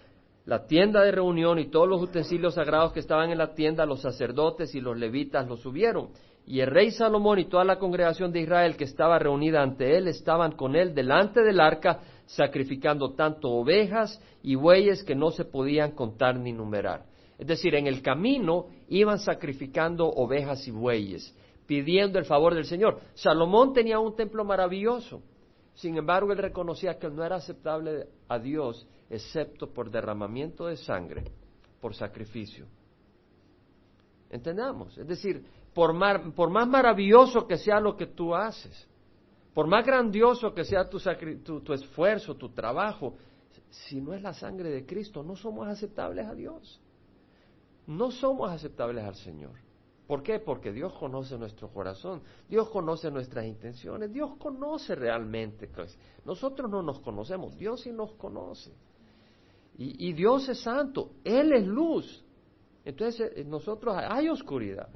la 0.46 0.68
tienda 0.68 1.04
de 1.04 1.12
reunión 1.12 1.60
y 1.60 1.70
todos 1.70 1.90
los 1.90 2.02
utensilios 2.02 2.54
sagrados 2.54 2.94
que 2.94 3.02
estaban 3.02 3.30
en 3.30 3.40
la 3.40 3.54
tienda, 3.54 3.86
los 3.86 4.02
sacerdotes 4.02 4.74
y 4.74 4.80
los 4.80 4.98
levitas 4.98 5.50
los 5.50 5.60
subieron 5.60 6.12
y 6.46 6.62
el 6.62 6.68
rey 6.68 6.92
Salomón 6.92 7.40
y 7.40 7.46
toda 7.46 7.66
la 7.66 7.80
congregación 7.80 8.32
de 8.32 8.40
Israel 8.40 8.78
que 8.78 8.86
estaba 8.86 9.20
reunida 9.20 9.62
ante 9.62 9.98
él 9.98 10.08
estaban 10.08 10.54
con 10.54 10.78
él 10.78 10.94
delante 10.94 11.42
del 11.42 11.60
arca, 11.60 12.00
sacrificando 12.26 13.16
tanto 13.16 13.50
ovejas 13.50 14.22
y 14.42 14.56
bueyes 14.56 15.04
que 15.04 15.16
no 15.16 15.32
se 15.32 15.44
podían 15.44 15.92
contar 15.92 16.38
ni 16.38 16.54
numerar. 16.54 17.13
Es 17.44 17.48
decir, 17.48 17.76
en 17.76 17.88
el 17.88 18.02
camino 18.02 18.68
iban 18.88 19.20
sacrificando 19.20 20.08
ovejas 20.08 20.66
y 20.66 20.72
bueyes, 20.72 21.36
pidiendo 21.66 22.18
el 22.18 22.24
favor 22.24 22.56
del 22.56 22.64
Señor. 22.64 23.02
Salomón 23.16 23.74
tenía 23.74 24.00
un 24.00 24.16
templo 24.16 24.46
maravilloso. 24.46 25.22
Sin 25.74 25.98
embargo, 25.98 26.32
él 26.32 26.38
reconocía 26.38 26.98
que 26.98 27.10
no 27.10 27.22
era 27.22 27.36
aceptable 27.36 28.08
a 28.30 28.40
Dios 28.40 28.88
excepto 29.10 29.68
por 29.74 29.92
derramamiento 29.92 30.68
de 30.68 30.78
sangre, 30.78 31.26
por 31.82 31.94
sacrificio. 31.94 32.66
¿Entendamos? 34.30 34.98
Es 34.98 35.06
decir, 35.06 35.44
por, 35.74 35.94
más 35.94 36.68
maravilloso 36.70 37.46
que 37.46 37.58
sea 37.58 37.82
lo 37.82 37.98
que 37.98 38.08
tú 38.08 38.34
haces, 38.34 38.88
Por 39.54 39.68
más 39.68 39.86
grandioso 39.86 40.54
que 40.54 40.64
sea 40.64 40.90
tu, 40.90 40.98
tu, 41.60 41.74
esfuerzo, 41.74 42.36
tu 42.36 42.54
trabajo, 42.54 43.16
si 43.70 44.00
no 44.00 44.14
es 44.14 44.22
la 44.22 44.34
sangre 44.34 44.70
de 44.70 44.86
Cristo, 44.86 45.24
no 45.24 45.36
somos 45.36 45.68
aceptables 45.68 46.26
a 46.26 46.34
Dios. 46.34 46.80
No 47.88 48.12
somos 48.12 48.52
aceptables 48.52 49.04
al 49.04 49.16
Señor. 49.16 49.52
¿Por 50.08 50.22
qué? 50.22 50.40
Porque 50.40 50.72
Dios 50.72 50.94
conoce 50.94 51.38
nuestro 51.38 51.70
corazón, 51.70 52.22
Dios 52.50 52.70
conoce 52.70 53.10
nuestras 53.10 53.46
intenciones, 53.46 54.12
Dios 54.12 54.36
conoce 54.38 54.96
realmente. 54.96 55.70
Nosotros 56.26 56.70
no 56.70 56.82
nos 56.84 57.00
conocemos, 57.00 57.58
Dios 57.58 57.82
sí 57.82 57.92
nos 57.92 58.14
conoce. 58.14 58.72
Y, 59.76 60.14
Dios 60.14 60.48
es 60.50 60.60
santo, 60.60 61.14
Él 61.24 61.52
es 61.54 61.66
luz. 61.66 62.24
Entonces 62.86 63.32
eh, 63.36 63.44
nosotros 63.44 63.96
hay 63.98 64.30
oscuridad. 64.30 64.90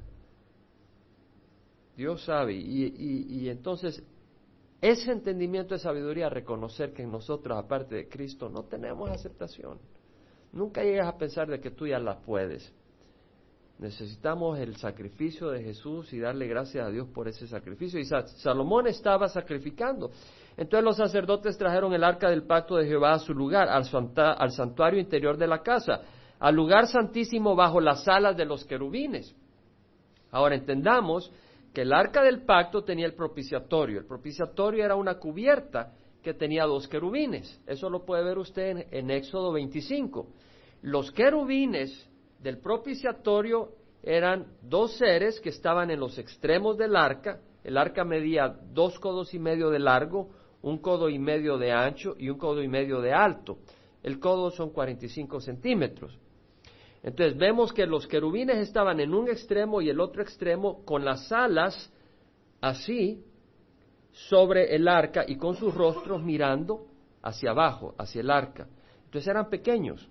Dios 1.95 2.23
sabe. 2.23 2.53
Y, 2.53 3.49
entonces, 3.49 4.03
ese 4.79 5.11
entendimiento 5.11 5.73
de 5.73 5.79
sabiduría, 5.79 6.29
reconocer 6.29 6.93
que 6.93 7.07
nosotros, 7.07 7.57
aparte 7.57 7.95
de 7.95 8.07
Cristo, 8.07 8.49
no 8.49 8.65
tenemos 8.65 9.09
aceptación. 9.09 9.79
Nunca 10.51 10.83
llegas 10.83 11.07
a 11.07 11.17
pensar 11.17 11.47
de 11.47 11.59
que 11.59 11.71
tú 11.71 11.87
ya 11.87 11.97
la 11.97 12.19
puedes. 12.19 12.71
Necesitamos 13.79 14.57
el 14.57 14.75
sacrificio 14.77 15.49
de 15.49 15.61
Jesús 15.61 16.11
y 16.11 16.19
darle 16.19 16.47
gracias 16.47 16.87
a 16.87 16.89
Dios 16.89 17.07
por 17.09 17.27
ese 17.27 17.47
sacrificio. 17.47 17.99
Y 17.99 18.05
Salomón 18.05 18.87
estaba 18.87 19.27
sacrificando. 19.27 20.09
Entonces 20.55 20.83
los 20.83 20.97
sacerdotes 20.97 21.57
trajeron 21.57 21.93
el 21.93 22.03
arca 22.03 22.29
del 22.29 22.43
pacto 22.43 22.77
de 22.77 22.87
Jehová 22.87 23.13
a 23.13 23.19
su 23.19 23.35
lugar, 23.35 23.69
al, 23.69 23.85
santuario 24.51 24.99
interior 24.99 25.37
de 25.37 25.45
la 25.45 25.61
casa, 25.61 26.01
al 26.39 26.55
lugar 26.55 26.87
santísimo 26.87 27.55
bajo 27.55 27.79
las 27.79 28.07
alas 28.07 28.35
de 28.35 28.45
los 28.45 28.65
querubines. 28.65 29.35
Ahora 30.31 30.55
entendamos 30.55 31.31
que 31.71 31.81
el 31.83 31.93
arca 31.93 32.23
del 32.23 32.41
pacto 32.41 32.83
tenía 32.83 33.05
el 33.05 33.13
propiciatorio. 33.13 33.99
El 33.99 34.07
propiciatorio 34.07 34.83
era 34.83 34.95
una 34.95 35.19
cubierta 35.19 35.93
que 36.23 36.33
tenía 36.33 36.65
dos 36.65 36.87
querubines. 36.87 37.61
Eso 37.67 37.91
lo 37.91 38.03
puede 38.03 38.23
ver 38.23 38.39
usted 38.39 38.87
en, 38.89 39.11
Éxodo 39.11 39.51
25. 39.51 40.27
Los 40.81 41.11
querubines 41.11 42.09
del 42.39 42.59
propiciatorio 42.59 43.71
eran 44.03 44.47
dos 44.61 44.97
seres 44.97 45.39
que 45.39 45.49
estaban 45.49 45.91
en 45.91 45.99
los 45.99 46.17
extremos 46.17 46.77
del 46.77 46.95
arca. 46.95 47.41
El 47.63 47.77
arca 47.77 48.03
medía 48.03 48.47
dos 48.47 48.99
codos 48.99 49.33
y 49.33 49.39
medio 49.39 49.69
de 49.69 49.79
largo, 49.79 50.29
un 50.61 50.77
codo 50.79 51.09
y 51.09 51.19
medio 51.19 51.57
de 51.57 51.71
ancho 51.71 52.15
y 52.17 52.29
un 52.29 52.37
codo 52.37 52.63
y 52.63 52.67
medio 52.67 53.01
de 53.01 53.13
alto. 53.13 53.57
El 54.03 54.19
codo 54.19 54.51
son 54.51 54.69
45 54.69 55.41
centímetros. 55.41 56.17
Entonces 57.03 57.37
vemos 57.37 57.73
que 57.73 57.85
los 57.85 58.07
querubines 58.07 58.57
estaban 58.57 58.99
en 58.99 59.13
un 59.13 59.29
extremo 59.29 59.81
y 59.81 59.89
el 59.89 59.99
otro 59.99 60.21
extremo 60.21 60.83
con 60.85 61.05
las 61.05 61.31
alas 61.31 61.91
así 62.61 63.23
sobre 64.11 64.75
el 64.75 64.87
arca 64.87 65.23
y 65.27 65.37
con 65.37 65.55
sus 65.55 65.73
rostros 65.73 66.23
mirando 66.23 66.87
hacia 67.21 67.51
abajo, 67.51 67.93
hacia 67.97 68.21
el 68.21 68.31
arca. 68.31 68.67
Entonces 69.05 69.27
eran 69.27 69.49
pequeños. 69.49 70.09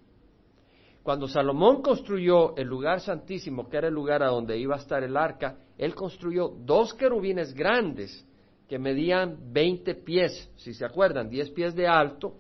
Cuando 1.07 1.29
Salomón 1.29 1.83
construyó 1.83 2.57
el 2.57 2.67
lugar 2.67 3.01
santísimo, 3.01 3.69
que 3.69 3.77
era 3.77 3.87
el 3.87 3.95
lugar 3.95 4.25
a 4.25 4.27
donde 4.27 4.59
iba 4.59 4.75
a 4.75 4.81
estar 4.81 5.05
el 5.05 5.17
arca, 5.17 5.57
él 5.79 5.95
construyó 5.95 6.49
dos 6.49 6.95
querubines 6.95 7.55
grandes 7.55 8.27
que 8.69 8.77
medían 8.77 9.39
20 9.53 9.95
pies, 9.95 10.51
si 10.57 10.75
se 10.75 10.85
acuerdan, 10.85 11.31
10 11.31 11.51
pies 11.51 11.77
de 11.77 11.87
alto 11.87 12.39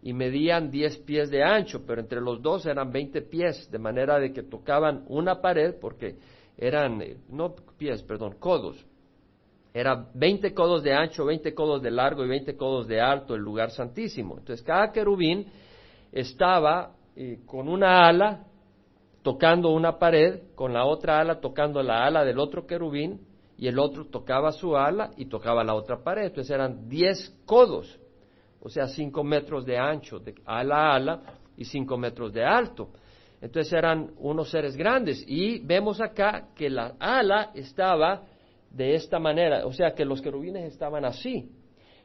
y 0.00 0.14
medían 0.14 0.70
10 0.70 0.96
pies 1.00 1.28
de 1.28 1.42
ancho, 1.42 1.84
pero 1.86 2.00
entre 2.00 2.22
los 2.22 2.40
dos 2.40 2.64
eran 2.64 2.90
20 2.90 3.20
pies, 3.20 3.70
de 3.70 3.78
manera 3.78 4.18
de 4.18 4.32
que 4.32 4.44
tocaban 4.44 5.04
una 5.08 5.42
pared, 5.42 5.74
porque 5.78 6.16
eran, 6.56 7.02
eh, 7.02 7.18
no 7.28 7.54
pies, 7.76 8.02
perdón, 8.02 8.36
codos. 8.38 8.82
Era 9.74 10.08
20 10.14 10.54
codos 10.54 10.82
de 10.82 10.94
ancho, 10.94 11.26
20 11.26 11.52
codos 11.52 11.82
de 11.82 11.90
largo 11.90 12.24
y 12.24 12.28
20 12.28 12.56
codos 12.56 12.88
de 12.88 12.98
alto 12.98 13.34
el 13.34 13.42
lugar 13.42 13.72
santísimo. 13.72 14.38
Entonces 14.38 14.64
cada 14.64 14.90
querubín 14.90 15.48
estaba 16.12 16.95
con 17.46 17.68
una 17.68 18.08
ala 18.08 18.44
tocando 19.22 19.70
una 19.70 19.98
pared, 19.98 20.42
con 20.54 20.72
la 20.72 20.84
otra 20.84 21.20
ala 21.20 21.40
tocando 21.40 21.82
la 21.82 22.06
ala 22.06 22.24
del 22.24 22.38
otro 22.38 22.66
querubín, 22.66 23.20
y 23.58 23.68
el 23.68 23.78
otro 23.78 24.06
tocaba 24.06 24.52
su 24.52 24.76
ala 24.76 25.10
y 25.16 25.26
tocaba 25.26 25.64
la 25.64 25.74
otra 25.74 26.02
pared. 26.04 26.26
Entonces 26.26 26.50
eran 26.50 26.88
10 26.88 27.42
codos 27.46 27.98
o 28.66 28.68
sea, 28.68 28.88
cinco 28.88 29.22
metros 29.22 29.64
de 29.64 29.78
ancho 29.78 30.18
de 30.18 30.34
ala 30.44 30.92
ala 30.92 31.20
y 31.56 31.64
cinco 31.64 31.96
metros 31.96 32.32
de 32.32 32.44
alto. 32.44 32.88
Entonces 33.40 33.72
eran 33.72 34.10
unos 34.18 34.50
seres 34.50 34.76
grandes 34.76 35.22
y 35.24 35.60
vemos 35.60 36.00
acá 36.00 36.48
que 36.52 36.68
la 36.68 36.96
ala 36.98 37.52
estaba 37.54 38.22
de 38.68 38.96
esta 38.96 39.20
manera, 39.20 39.64
o 39.66 39.72
sea 39.72 39.94
que 39.94 40.04
los 40.04 40.20
querubines 40.20 40.64
estaban 40.72 41.04
así. 41.04 41.48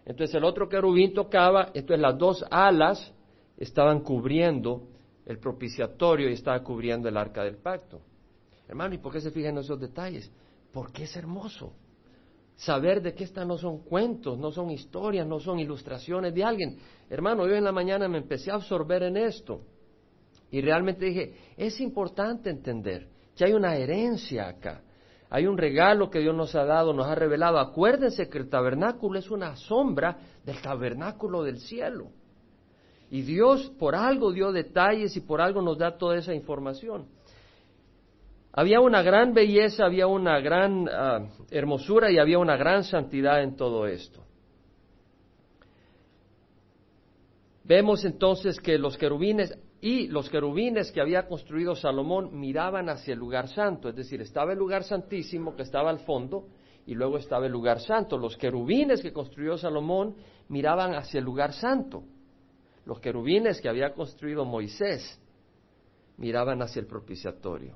Entonces 0.06 0.36
el 0.36 0.44
otro 0.44 0.70
querubín 0.70 1.15
tocaba, 1.15 1.72
entonces 1.74 2.00
las 2.00 2.15
dos 2.20 2.46
alas 2.51 3.12
estaban 3.58 4.01
cubriendo 4.01 4.84
el 5.25 5.40
propiciatorio 5.40 6.30
y 6.30 6.34
estaba 6.34 6.62
cubriendo 6.63 7.08
el 7.08 7.18
arca 7.18 7.44
del 7.44 7.58
pacto. 7.58 8.01
Hermano, 8.68 8.96
¿y 8.96 8.98
por 8.98 9.13
qué 9.13 9.22
se 9.22 9.32
fijan 9.32 9.51
en 9.51 9.60
esos 9.60 9.80
detalles? 9.80 10.32
Porque 10.72 11.04
es 11.04 11.16
hermoso 11.16 11.74
saber 12.56 13.01
de 13.01 13.13
que 13.13 13.24
estas 13.24 13.46
no 13.48 13.58
son 13.58 13.80
cuentos, 13.80 14.38
no 14.38 14.51
son 14.51 14.70
historias, 14.70 15.25
no 15.25 15.40
son 15.40 15.60
ilustraciones 15.60 16.34
de 16.34 16.44
alguien. 16.44 16.78
Hermano, 17.10 17.48
yo 17.48 17.56
en 17.56 17.63
la 17.63 17.72
mañana 17.72 18.08
me 18.08 18.20
empecé 18.20 18.51
a 18.51 18.56
absorber 18.56 19.04
en 19.04 19.18
esto 19.18 19.62
y 20.51 20.62
realmente 20.62 21.06
dije, 21.06 21.34
es 21.58 21.80
importante 21.80 22.50
entender 22.50 23.08
que 23.36 23.46
hay 23.46 23.54
una 23.54 23.75
herencia 23.75 24.48
acá, 24.48 24.84
hay 25.30 25.48
un 25.48 25.58
regalo 25.58 26.10
que 26.10 26.20
Dios 26.20 26.36
nos 26.36 26.54
ha 26.56 26.66
dado, 26.66 26.94
nos 26.94 27.08
ha 27.08 27.16
revelado. 27.16 27.58
Acuérdense 27.58 28.30
que 28.30 28.38
el 28.38 28.50
tabernáculo 28.50 29.18
es 29.18 29.32
una 29.32 29.56
sombra 29.56 30.18
del 30.46 30.62
tabernáculo 30.62 31.42
del 31.42 31.60
cielo. 31.60 32.12
Y 33.12 33.24
Dios 33.24 33.70
por 33.77 33.94
algo 33.94 34.32
dio 34.32 34.53
detalles 34.53 35.18
y 35.18 35.20
por 35.20 35.41
algo 35.41 35.62
nos 35.62 35.77
da 35.77 35.98
toda 35.98 36.18
esa 36.18 36.34
información. 36.34 37.08
Había 38.53 38.80
una 38.80 39.01
gran 39.01 39.34
belleza, 39.34 39.86
había 39.86 40.08
una 40.08 40.39
gran 40.39 40.88
ah, 40.89 41.27
hermosura 41.50 42.10
y 42.10 42.18
había 42.18 42.39
una 42.39 42.56
gran 42.56 42.86
santidad 42.86 43.44
en 43.44 43.58
todo 43.58 43.86
esto. 43.86 44.24
Vemos 47.65 48.06
entonces 48.06 48.60
que 48.60 48.77
los 48.77 48.98
querubines 48.98 49.58
y 49.82 50.08
los 50.08 50.30
querubines 50.30 50.91
que 50.91 51.01
había 51.01 51.27
construido 51.27 51.75
Salomón 51.75 52.39
miraban 52.39 52.88
hacia 52.88 53.13
el 53.13 53.20
lugar 53.20 53.50
santo, 53.50 53.89
es 53.89 53.96
decir, 53.96 54.22
estaba 54.22 54.53
el 54.53 54.60
lugar 54.60 54.84
santísimo 54.84 55.56
que 55.56 55.63
estaba 55.63 55.89
al 55.89 56.00
fondo 56.00 56.48
y 56.86 56.94
luego 56.94 57.18
estaba 57.18 57.46
el 57.46 57.51
lugar 57.51 57.82
santo. 57.82 58.18
Los 58.18 58.38
querubines 58.38 59.01
que 59.01 59.12
construyó 59.12 59.58
Salomón 59.58 60.15
miraban 60.48 60.94
hacia 60.94 61.20
el 61.20 61.25
lugar 61.25 61.51
santo. 61.53 62.03
Los 62.86 63.00
querubines 63.00 63.62
que 63.62 63.70
había 63.70 63.94
construido 63.94 64.46
Moisés 64.46 65.20
miraban 66.18 66.62
hacia 66.62 66.80
el 66.80 66.88
propiciatorio. 66.88 67.76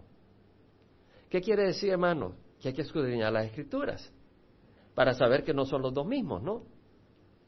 ¿Qué 1.29 1.41
quiere 1.41 1.65
decir, 1.65 1.89
hermano? 1.89 2.35
Que 2.61 2.69
hay 2.69 2.73
que 2.73 2.81
escudriñar 2.81 3.33
las 3.33 3.45
escrituras 3.45 4.11
para 4.93 5.13
saber 5.13 5.43
que 5.43 5.53
no 5.53 5.65
son 5.65 5.81
los 5.81 5.93
dos 5.93 6.07
mismos, 6.07 6.41
¿no? 6.41 6.63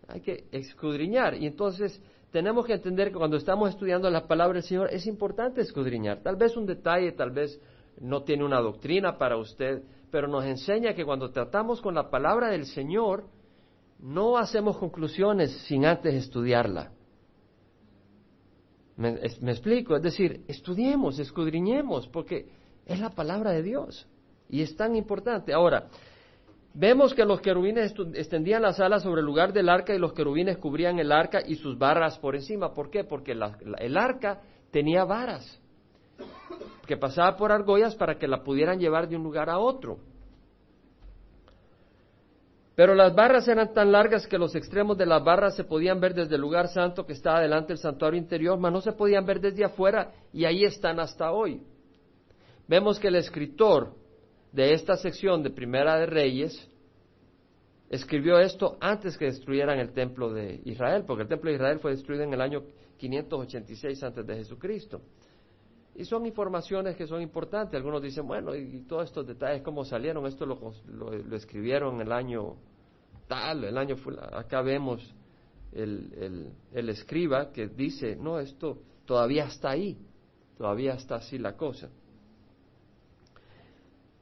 Hay 0.08 0.22
que 0.22 0.46
escudriñar. 0.52 1.36
Y 1.36 1.46
entonces 1.46 2.02
tenemos 2.32 2.66
que 2.66 2.74
entender 2.74 3.10
que 3.12 3.18
cuando 3.18 3.38
estamos 3.38 3.70
estudiando 3.70 4.10
la 4.10 4.28
palabra 4.28 4.56
del 4.56 4.64
Señor 4.64 4.90
es 4.92 5.08
importante 5.08 5.62
escudriñar. 5.62 6.22
Tal 6.22 6.36
vez 6.36 6.56
un 6.58 6.66
detalle, 6.66 7.14
tal 7.14 7.32
vez 7.32 7.60
no 8.00 8.24
tiene 8.24 8.44
una 8.44 8.60
doctrina 8.60 9.18
para 9.18 9.38
usted, 9.38 9.84
pero 10.12 10.28
nos 10.28 10.46
enseña 10.46 10.94
que 10.94 11.06
cuando 11.06 11.32
tratamos 11.32 11.82
con 11.82 11.96
la 11.96 12.10
palabra 12.10 12.50
del 12.50 12.66
Señor, 12.66 13.26
no 14.00 14.38
hacemos 14.38 14.78
conclusiones 14.78 15.52
sin 15.68 15.86
antes 15.86 16.14
estudiarla. 16.14 16.92
¿Me, 18.98 19.10
explico? 19.51 19.96
Es 19.96 20.01
decir, 20.01 20.44
estudiemos, 20.48 21.20
escudriñemos, 21.20 22.08
porque 22.08 22.48
es 22.86 23.00
la 23.00 23.12
palabra 23.12 23.51
de 23.51 23.62
Dios. 23.62 24.08
Y 24.50 24.62
es 24.62 24.75
tan 24.75 24.96
importante. 24.96 25.54
Ahora, 25.54 25.88
vemos 26.74 27.13
que 27.13 27.24
los 27.24 27.39
querubines 27.39 27.94
extendían 28.16 28.63
las 28.63 28.80
alas 28.80 29.04
sobre 29.04 29.22
el 29.22 29.25
lugar 29.25 29.54
del 29.54 29.70
arca 29.70 29.94
y 29.94 30.00
los 30.00 30.13
querubines 30.13 30.58
cubrían 30.58 30.98
el 31.00 31.12
arca 31.12 31.42
y 31.46 31.56
sus 31.56 31.77
barras 31.77 32.18
por 32.18 32.36
encima. 32.36 32.74
¿Por 32.74 32.89
qué? 32.89 33.04
Porque 33.04 33.34
el 33.34 33.98
arca 33.98 34.42
tenía 34.72 35.06
varas 35.06 35.62
que 36.88 36.98
pasaba 36.98 37.36
por 37.38 37.51
argollas 37.51 37.96
para 37.96 38.18
que 38.18 38.27
la 38.27 38.44
pudieran 38.44 38.80
llevar 38.80 39.08
de 39.08 39.16
un 39.16 39.24
lugar 39.24 39.50
a 39.50 39.60
otro. 39.60 40.00
Pero 42.77 42.93
las 42.93 43.15
barras 43.15 43.48
eran 43.48 43.74
tan 43.74 43.91
largas 43.91 44.27
que 44.27 44.38
los 44.38 44.53
extremos 44.53 44.96
de 45.00 45.07
las 45.07 45.24
barras 45.24 45.55
se 45.55 45.63
podían 45.63 46.00
ver 46.00 46.13
desde 46.13 46.36
el 46.36 46.41
lugar 46.41 46.67
santo 46.67 47.07
que 47.07 47.13
estaba 47.13 47.41
delante 47.41 47.69
del 47.69 47.79
santuario 47.79 48.19
interior, 48.19 48.60
mas 48.60 48.72
no 48.72 48.81
se 48.81 48.91
podían 48.91 49.25
ver 49.25 49.41
desde 49.41 49.65
afuera 49.65 50.13
y 50.31 50.46
ahí 50.46 50.63
están 50.63 51.00
hasta 51.00 51.31
hoy. 51.31 51.60
Vemos 52.67 53.00
que 53.00 53.07
el 53.07 53.15
escritor 53.15 53.96
de 54.51 54.75
esta 54.75 54.96
sección 54.96 55.41
de 55.41 55.50
Primera 55.50 55.98
de 55.98 56.05
Reyes 56.05 56.69
escribió 57.89 58.38
esto 58.38 58.77
antes 58.79 59.17
que 59.17 59.25
destruyeran 59.25 59.79
el 59.79 59.91
templo 59.91 60.31
de 60.31 60.62
Israel, 60.65 61.03
porque 61.07 61.24
el 61.24 61.29
templo 61.29 61.50
de 61.50 61.55
Israel 61.55 61.79
fue 61.79 61.93
destruido 61.93 62.25
en 62.25 62.34
el 62.36 62.41
año 62.41 62.62
586 62.98 64.03
antes 64.03 64.27
de 64.27 64.36
Jesucristo. 64.36 65.01
Y 65.98 66.06
son 66.06 66.27
informaciones 66.27 66.96
que 66.96 67.08
son 67.08 67.24
importantes. 67.24 67.75
Algunos 67.75 68.04
dicen, 68.04 68.27
bueno, 68.27 68.56
y, 68.56 68.82
todos 68.88 69.06
estos 69.06 69.25
detalles, 69.25 69.63
¿cómo 69.63 69.84
salieron? 69.84 70.27
Esto 70.27 70.46
lo, 70.46 70.72
lo, 70.86 71.36
escribieron 71.36 71.96
en 71.96 72.01
el 72.01 72.12
año 72.12 72.56
tal, 73.27 73.63
el 73.63 73.75
año 73.75 73.96
acá 74.32 74.62
vemos 74.62 75.01
el, 75.74 76.54
el, 76.72 76.89
escriba 76.89 77.51
que 77.51 77.68
dice, 77.68 78.16
no, 78.16 78.39
esto 78.39 78.77
todavía 79.06 79.46
está 79.46 79.72
ahí, 79.72 79.98
todavía 80.56 80.94
está 80.94 81.16
así 81.16 81.39
la 81.39 81.58
cosa. 81.58 81.89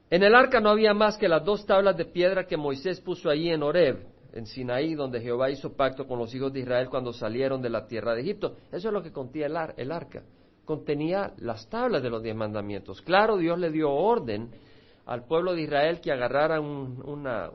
En 0.08 0.22
el 0.22 0.34
arca 0.34 0.60
no 0.60 0.70
había 0.70 0.94
más 0.94 1.18
que 1.18 1.28
las 1.28 1.44
dos 1.44 1.66
tablas 1.66 1.96
de 1.98 2.06
piedra 2.06 2.46
que 2.46 2.56
Moisés 2.56 3.02
puso 3.02 3.28
allí 3.28 3.50
en 3.50 3.62
Horeb, 3.62 3.98
en 4.32 4.46
Sinaí, 4.46 4.94
donde 4.94 5.20
Jehová 5.20 5.50
hizo 5.50 5.76
pacto 5.76 6.06
con 6.06 6.18
los 6.18 6.34
hijos 6.34 6.54
de 6.54 6.60
Israel 6.60 6.88
cuando 6.88 7.12
salieron 7.12 7.60
de 7.60 7.68
la 7.68 7.86
tierra 7.86 8.14
de 8.14 8.22
Egipto. 8.22 8.56
Eso 8.72 8.88
es 8.88 8.94
lo 8.94 9.02
que 9.02 9.12
contenía 9.12 9.46
el, 9.46 9.74
el 9.76 9.92
arca. 9.92 10.22
Contenía 10.66 11.32
las 11.38 11.70
tablas 11.70 12.02
de 12.02 12.10
los 12.10 12.22
diez 12.22 12.36
mandamientos. 12.36 13.00
Claro, 13.00 13.38
Dios 13.38 13.58
le 13.58 13.70
dio 13.70 13.90
orden 13.90 14.50
al 15.06 15.24
pueblo 15.24 15.54
de 15.54 15.62
Israel 15.62 16.00
que 16.00 16.10
agarrara 16.10 16.60
un 16.60 17.00
una, 17.06 17.52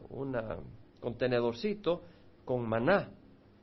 contenedorcito 1.01 2.01
con 2.45 2.67
maná 2.67 3.11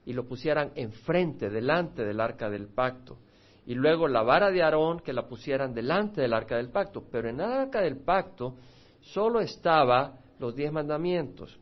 y 0.04 0.12
lo 0.12 0.26
pusieran 0.26 0.72
enfrente, 0.74 1.48
delante 1.48 2.04
del 2.04 2.20
arca 2.20 2.50
del 2.50 2.68
pacto. 2.68 3.18
Y 3.64 3.74
luego 3.74 4.06
la 4.06 4.22
vara 4.22 4.50
de 4.50 4.62
Aarón 4.62 5.00
que 5.00 5.14
la 5.14 5.26
pusieran 5.26 5.72
delante 5.72 6.20
del 6.20 6.34
arca 6.34 6.56
del 6.56 6.70
pacto. 6.70 7.04
Pero 7.10 7.30
en 7.30 7.40
el 7.40 7.50
arca 7.50 7.80
del 7.80 7.96
pacto 7.96 8.56
solo 9.00 9.40
estaba 9.40 10.18
los 10.38 10.54
diez 10.54 10.70
mandamientos. 10.70 11.58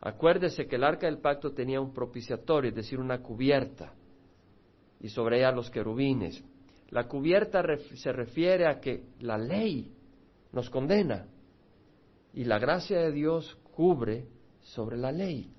Acuérdese 0.00 0.68
que 0.68 0.76
el 0.76 0.84
arca 0.84 1.06
del 1.06 1.18
pacto 1.18 1.52
tenía 1.52 1.80
un 1.80 1.92
propiciatorio, 1.92 2.70
es 2.70 2.76
decir, 2.76 3.00
una 3.00 3.20
cubierta, 3.20 3.92
y 5.00 5.08
sobre 5.08 5.38
ella 5.38 5.50
los 5.50 5.68
querubines. 5.70 6.44
La 6.90 7.06
cubierta 7.06 7.62
se 7.94 8.12
refiere 8.12 8.66
a 8.66 8.80
que 8.80 9.04
la 9.20 9.36
ley 9.36 9.94
nos 10.52 10.70
condena 10.70 11.26
y 12.32 12.44
la 12.44 12.58
gracia 12.58 12.98
de 13.00 13.12
Dios 13.12 13.58
cubre 13.74 14.26
sobre 14.60 14.96
la 14.96 15.12
ley. 15.12 15.52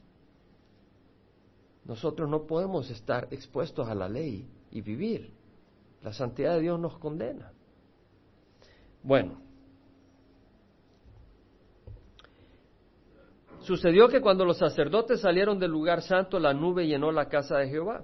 Nosotros 1.86 2.30
no 2.30 2.46
podemos 2.46 2.90
estar 2.90 3.28
expuestos 3.32 3.88
a 3.88 3.96
la 3.96 4.10
ley 4.10 4.50
y 4.72 4.82
vivir. 4.82 5.34
La 6.02 6.14
santidad 6.14 6.56
de 6.56 6.62
Dios 6.62 6.80
nos 6.80 6.98
condena. 6.98 7.52
Bueno, 9.04 9.50
Sucedió 13.62 14.08
que 14.08 14.22
cuando 14.22 14.46
los 14.46 14.58
sacerdotes 14.58 15.22
salieron 15.22 15.60
del 15.60 15.70
lugar 15.70 16.02
santo, 16.02 16.40
la 16.40 16.56
nube 16.56 16.88
llenó 16.88 17.12
la 17.12 17.28
casa 17.28 17.58
de 17.58 17.70
Jehová, 17.70 18.04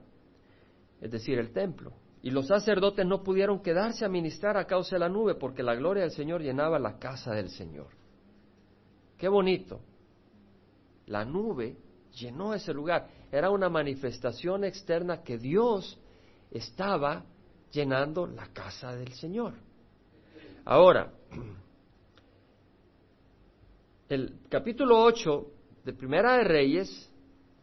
es 1.01 1.09
decir, 1.09 1.39
el 1.39 1.51
templo. 1.53 1.91
Y 2.25 2.31
los 2.31 2.47
sacerdotes 2.47 3.05
no 3.05 3.21
pudieron 3.21 3.61
quedarse 3.61 4.03
a 4.03 4.09
ministrar 4.09 4.57
a 4.57 4.65
causa 4.65 4.95
de 4.95 4.99
la 4.99 5.09
nube, 5.09 5.35
porque 5.35 5.61
la 5.61 5.75
gloria 5.75 6.01
del 6.01 6.11
Señor 6.11 6.41
llenaba 6.41 6.79
la 6.79 6.97
casa 6.97 7.35
del 7.35 7.51
Señor. 7.51 7.89
Qué 9.15 9.27
bonito. 9.27 9.79
La 11.05 11.23
nube 11.23 11.77
llenó 12.15 12.55
ese 12.55 12.73
lugar. 12.73 13.07
Era 13.31 13.51
una 13.51 13.69
manifestación 13.69 14.63
externa 14.63 15.21
que 15.21 15.37
Dios 15.37 15.99
estaba 16.49 17.25
llenando 17.69 18.25
la 18.25 18.47
casa 18.47 18.95
del 18.95 19.13
Señor. 19.13 19.53
Ahora, 20.65 21.13
el 24.09 24.39
capítulo 24.49 24.99
8 25.03 25.45
de 25.83 25.93
Primera 25.93 26.37
de 26.37 26.43
Reyes 26.43 27.13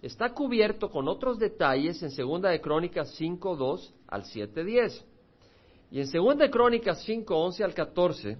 está 0.02 0.34
cubierto 0.34 0.90
con 0.90 1.08
otros 1.08 1.38
detalles 1.38 2.02
en 2.02 2.10
Segunda 2.10 2.50
de 2.50 2.60
Crónicas 2.60 3.14
5, 3.14 3.56
2 3.56 3.94
al 4.08 4.24
7, 4.24 4.64
10. 4.64 5.06
Y 5.92 6.00
en 6.00 6.06
Segunda 6.08 6.44
de 6.44 6.50
Crónicas 6.50 7.02
5, 7.04 7.34
11 7.34 7.64
al 7.64 7.74
14, 7.74 8.38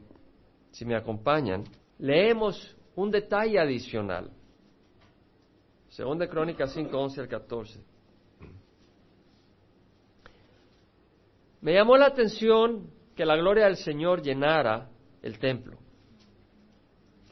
si 0.73 0.85
me 0.85 0.97
acompañan, 0.97 1.65
leemos 1.99 2.77
un 2.97 3.11
detalle 3.11 3.59
adicional. 3.59 4.31
Segunda 5.89 6.25
de 6.25 6.31
Crónicas 6.31 6.73
5, 6.73 6.99
11 6.99 7.21
al 7.21 7.29
14. 7.29 7.81
Me 11.61 11.75
llamó 11.75 11.97
la 11.97 12.07
atención 12.07 12.91
que 13.15 13.25
la 13.25 13.37
gloria 13.37 13.67
del 13.67 13.77
Señor 13.77 14.21
llenara 14.21 14.91
el 15.23 15.39
templo 15.39 15.79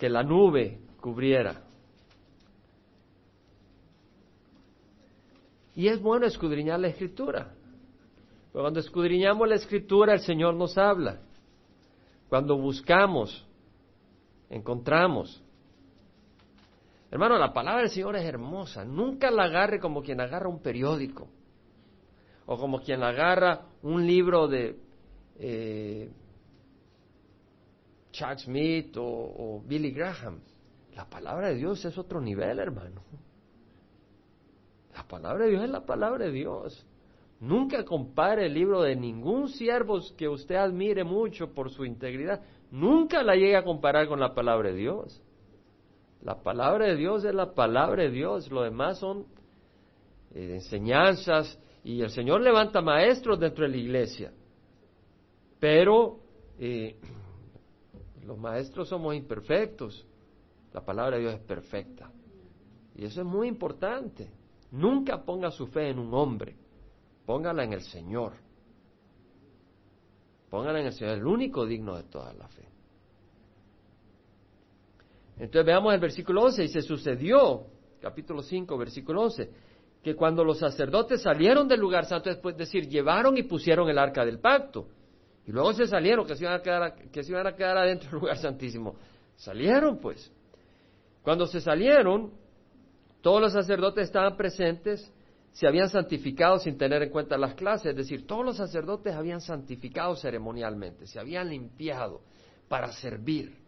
que 0.01 0.09
la 0.09 0.23
nube 0.23 0.81
cubriera. 0.99 1.63
Y 5.81 5.89
es 5.89 5.99
bueno 5.99 6.27
escudriñar 6.27 6.79
la 6.79 6.89
escritura. 6.89 7.55
cuando 8.53 8.81
escudriñamos 8.81 9.49
la 9.49 9.55
escritura, 9.55 10.13
el 10.13 10.21
Señor 10.21 10.55
nos 10.55 10.77
habla. 10.77 11.23
Cuando 12.29 12.59
buscamos, 12.59 13.49
encontramos. 14.51 15.43
Hermano, 17.11 17.39
la 17.39 17.55
palabra 17.55 17.81
del 17.81 17.91
Señor 17.91 18.15
es 18.17 18.27
hermosa. 18.27 18.85
Nunca 18.85 19.31
la 19.31 19.45
agarre 19.45 19.81
como 19.81 20.03
quien 20.03 20.21
agarra 20.21 20.51
un 20.51 20.61
periódico 20.61 21.29
o 22.45 22.59
como 22.59 22.83
quien 22.83 23.03
agarra 23.03 23.63
un 23.81 24.07
libro 24.07 24.49
de 24.49 24.79
eh, 25.39 26.11
Chuck 28.13 28.37
Smith 28.37 28.95
o, 28.99 29.63
Billy 29.65 29.93
Graham. 29.93 30.41
La 30.95 31.09
palabra 31.09 31.49
de 31.49 31.55
Dios 31.55 31.83
es 31.87 31.97
otro 31.97 32.21
nivel, 32.21 32.59
hermano. 32.59 33.01
La 35.01 35.09
palabra 35.09 35.47
de 35.47 35.51
Dios 35.53 35.65
es 35.65 35.71
la 35.71 35.87
palabra 35.87 36.27
de 36.27 36.31
Dios. 36.31 36.87
Nunca 37.41 37.87
compare 37.87 38.45
el 38.47 38.53
libro 38.53 38.83
de 38.83 38.95
ningún 38.95 39.49
siervo 39.49 39.99
que 40.15 40.29
usted 40.29 40.57
admire 40.57 41.05
mucho 41.05 41.55
por 41.55 41.71
su 41.71 41.87
integridad. 41.87 42.43
Nunca 42.71 43.23
la 43.23 43.35
llegue 43.35 43.57
a 43.57 43.65
comparar 43.65 44.09
con 44.09 44.21
la 44.21 44.35
palabra 44.35 44.69
de 44.69 44.77
Dios. 44.77 45.23
La 46.21 46.43
palabra 46.43 46.85
de 46.85 46.97
Dios 46.97 47.25
es 47.25 47.35
la 47.35 47.55
palabra 47.55 48.03
de 48.03 48.11
Dios. 48.11 48.51
Lo 48.51 48.61
demás 48.61 48.99
son 48.99 49.25
eh, 50.35 50.57
enseñanzas 50.57 51.59
y 51.83 52.03
el 52.03 52.11
Señor 52.11 52.43
levanta 52.43 52.83
maestros 52.83 53.41
dentro 53.41 53.65
de 53.65 53.71
la 53.71 53.77
iglesia. 53.79 54.35
Pero 55.59 56.21
eh, 56.59 56.95
los 58.27 58.37
maestros 58.37 58.91
somos 58.91 59.15
imperfectos. 59.15 60.07
La 60.75 60.85
palabra 60.85 61.17
de 61.17 61.23
Dios 61.23 61.35
es 61.37 61.41
perfecta. 61.41 62.13
Y 62.95 63.07
eso 63.07 63.23
es 63.23 63.27
muy 63.27 63.49
importante. 63.49 64.40
Nunca 64.73 65.23
ponga 65.23 65.51
su 65.51 65.67
fe 65.67 65.91
en 65.91 65.99
un 65.99 66.15
hombre. 66.15 66.57
Póngala 67.27 67.65
en 67.65 67.73
el 67.73 67.83
Señor. 67.83 68.35
Póngala 70.49 70.81
en 70.81 70.87
el 70.87 70.93
Señor, 70.93 71.19
el 71.19 71.27
único 71.27 71.67
digno 71.67 71.97
de 71.97 72.05
toda 72.05 72.33
la 72.33 72.49
fe. 72.49 72.69
Entonces 75.39 75.65
veamos 75.65 75.95
el 75.95 76.01
versículo 76.01 76.45
11. 76.45 76.65
Y 76.65 76.69
se 76.69 76.83
sucedió, 76.83 77.67
capítulo 78.01 78.43
5, 78.43 78.77
versículo 78.77 79.23
11, 79.23 79.51
que 80.03 80.15
cuando 80.15 80.45
los 80.45 80.59
sacerdotes 80.59 81.23
salieron 81.23 81.69
del 81.69 81.81
lugar 81.81 82.05
santo, 82.07 82.31
después 82.31 82.57
decir, 82.57 82.89
llevaron 82.89 83.37
y 83.37 83.45
pusieron 83.45 83.89
el 83.89 83.99
arca 83.99 84.25
del 84.25 84.39
pacto 84.39 84.87
y 85.47 85.53
luego 85.53 85.73
se 85.73 85.87
salieron, 85.87 86.27
que 86.27 86.37
se 86.37 86.45
iban 86.45 86.61
a 86.61 86.63
quedar, 86.63 86.95
que 87.11 87.23
se 87.23 87.33
iban 87.33 87.47
a 87.47 87.57
quedar 87.57 87.77
adentro 87.77 88.11
del 88.11 88.21
lugar 88.21 88.39
santísimo. 88.39 88.95
Salieron, 89.37 89.99
pues. 89.99 90.31
Cuando 91.23 91.47
se 91.47 91.61
salieron, 91.61 92.33
todos 93.21 93.41
los 93.41 93.53
sacerdotes 93.53 94.05
estaban 94.05 94.37
presentes, 94.37 95.13
se 95.53 95.67
habían 95.67 95.91
santificado 95.91 96.59
sin 96.59 96.79
tener 96.79 97.03
en 97.03 97.11
cuenta 97.11 97.37
las 97.37 97.55
clases, 97.55 97.87
es 97.91 97.97
decir, 97.97 98.27
todos 98.27 98.45
los 98.45 98.57
sacerdotes 98.57 99.15
habían 99.15 99.41
santificado 99.41 100.17
ceremonialmente, 100.17 101.07
se 101.07 101.19
habían 101.19 101.51
limpiado 101.51 102.23
para 102.69 102.93
servir. 102.93 103.59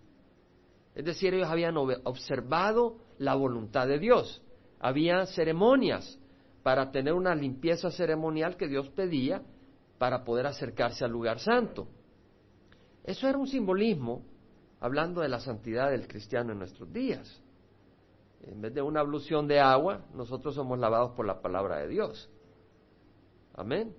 Es 0.94 1.04
decir, 1.04 1.34
ellos 1.34 1.48
habían 1.48 1.76
observado 1.76 2.98
la 3.18 3.34
voluntad 3.34 3.88
de 3.88 3.98
Dios. 3.98 4.42
Había 4.78 5.26
ceremonias 5.26 6.18
para 6.62 6.90
tener 6.90 7.14
una 7.14 7.34
limpieza 7.34 7.90
ceremonial 7.90 8.56
que 8.56 8.68
Dios 8.68 8.88
pedía 8.90 9.42
para 9.98 10.24
poder 10.24 10.46
acercarse 10.46 11.04
al 11.04 11.10
lugar 11.10 11.38
santo. 11.38 11.88
Eso 13.04 13.28
era 13.28 13.38
un 13.38 13.48
simbolismo 13.48 14.24
hablando 14.80 15.20
de 15.20 15.28
la 15.28 15.40
santidad 15.40 15.90
del 15.90 16.06
cristiano 16.06 16.52
en 16.52 16.58
nuestros 16.58 16.92
días. 16.92 17.40
En 18.42 18.60
vez 18.60 18.74
de 18.74 18.82
una 18.82 19.00
ablución 19.00 19.46
de 19.46 19.60
agua, 19.60 20.04
nosotros 20.14 20.54
somos 20.54 20.78
lavados 20.78 21.12
por 21.12 21.26
la 21.26 21.40
palabra 21.40 21.78
de 21.78 21.88
Dios. 21.88 22.28
Amén. 23.54 23.94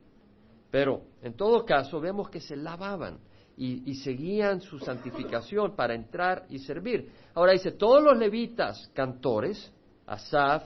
Pero 0.70 1.04
en 1.22 1.36
todo 1.36 1.66
caso 1.66 2.02
vemos 2.02 2.30
que 2.30 2.42
se 2.42 2.56
lavaban 2.56 3.20
y, 3.56 3.94
seguían 3.96 4.62
su 4.62 4.80
santificación 4.80 5.76
para 5.76 5.94
entrar 5.94 6.46
y 6.50 6.60
servir. 6.60 7.12
Ahora 7.36 7.52
dice, 7.52 7.72
todos 7.72 8.04
los 8.04 8.18
levitas 8.18 8.90
cantores, 8.94 9.72
Asaf, 10.08 10.64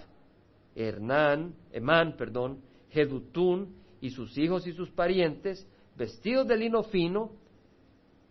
Hernán, 0.74 1.54
Emán, 1.72 2.16
perdón, 2.16 2.62
Jedutún 2.90 3.76
y 4.00 4.10
sus 4.12 4.38
hijos 4.38 4.66
y 4.66 4.72
sus 4.72 4.90
parientes, 4.92 5.68
vestidos 5.98 6.48
de 6.48 6.56
lino 6.56 6.84
fino, 6.84 7.32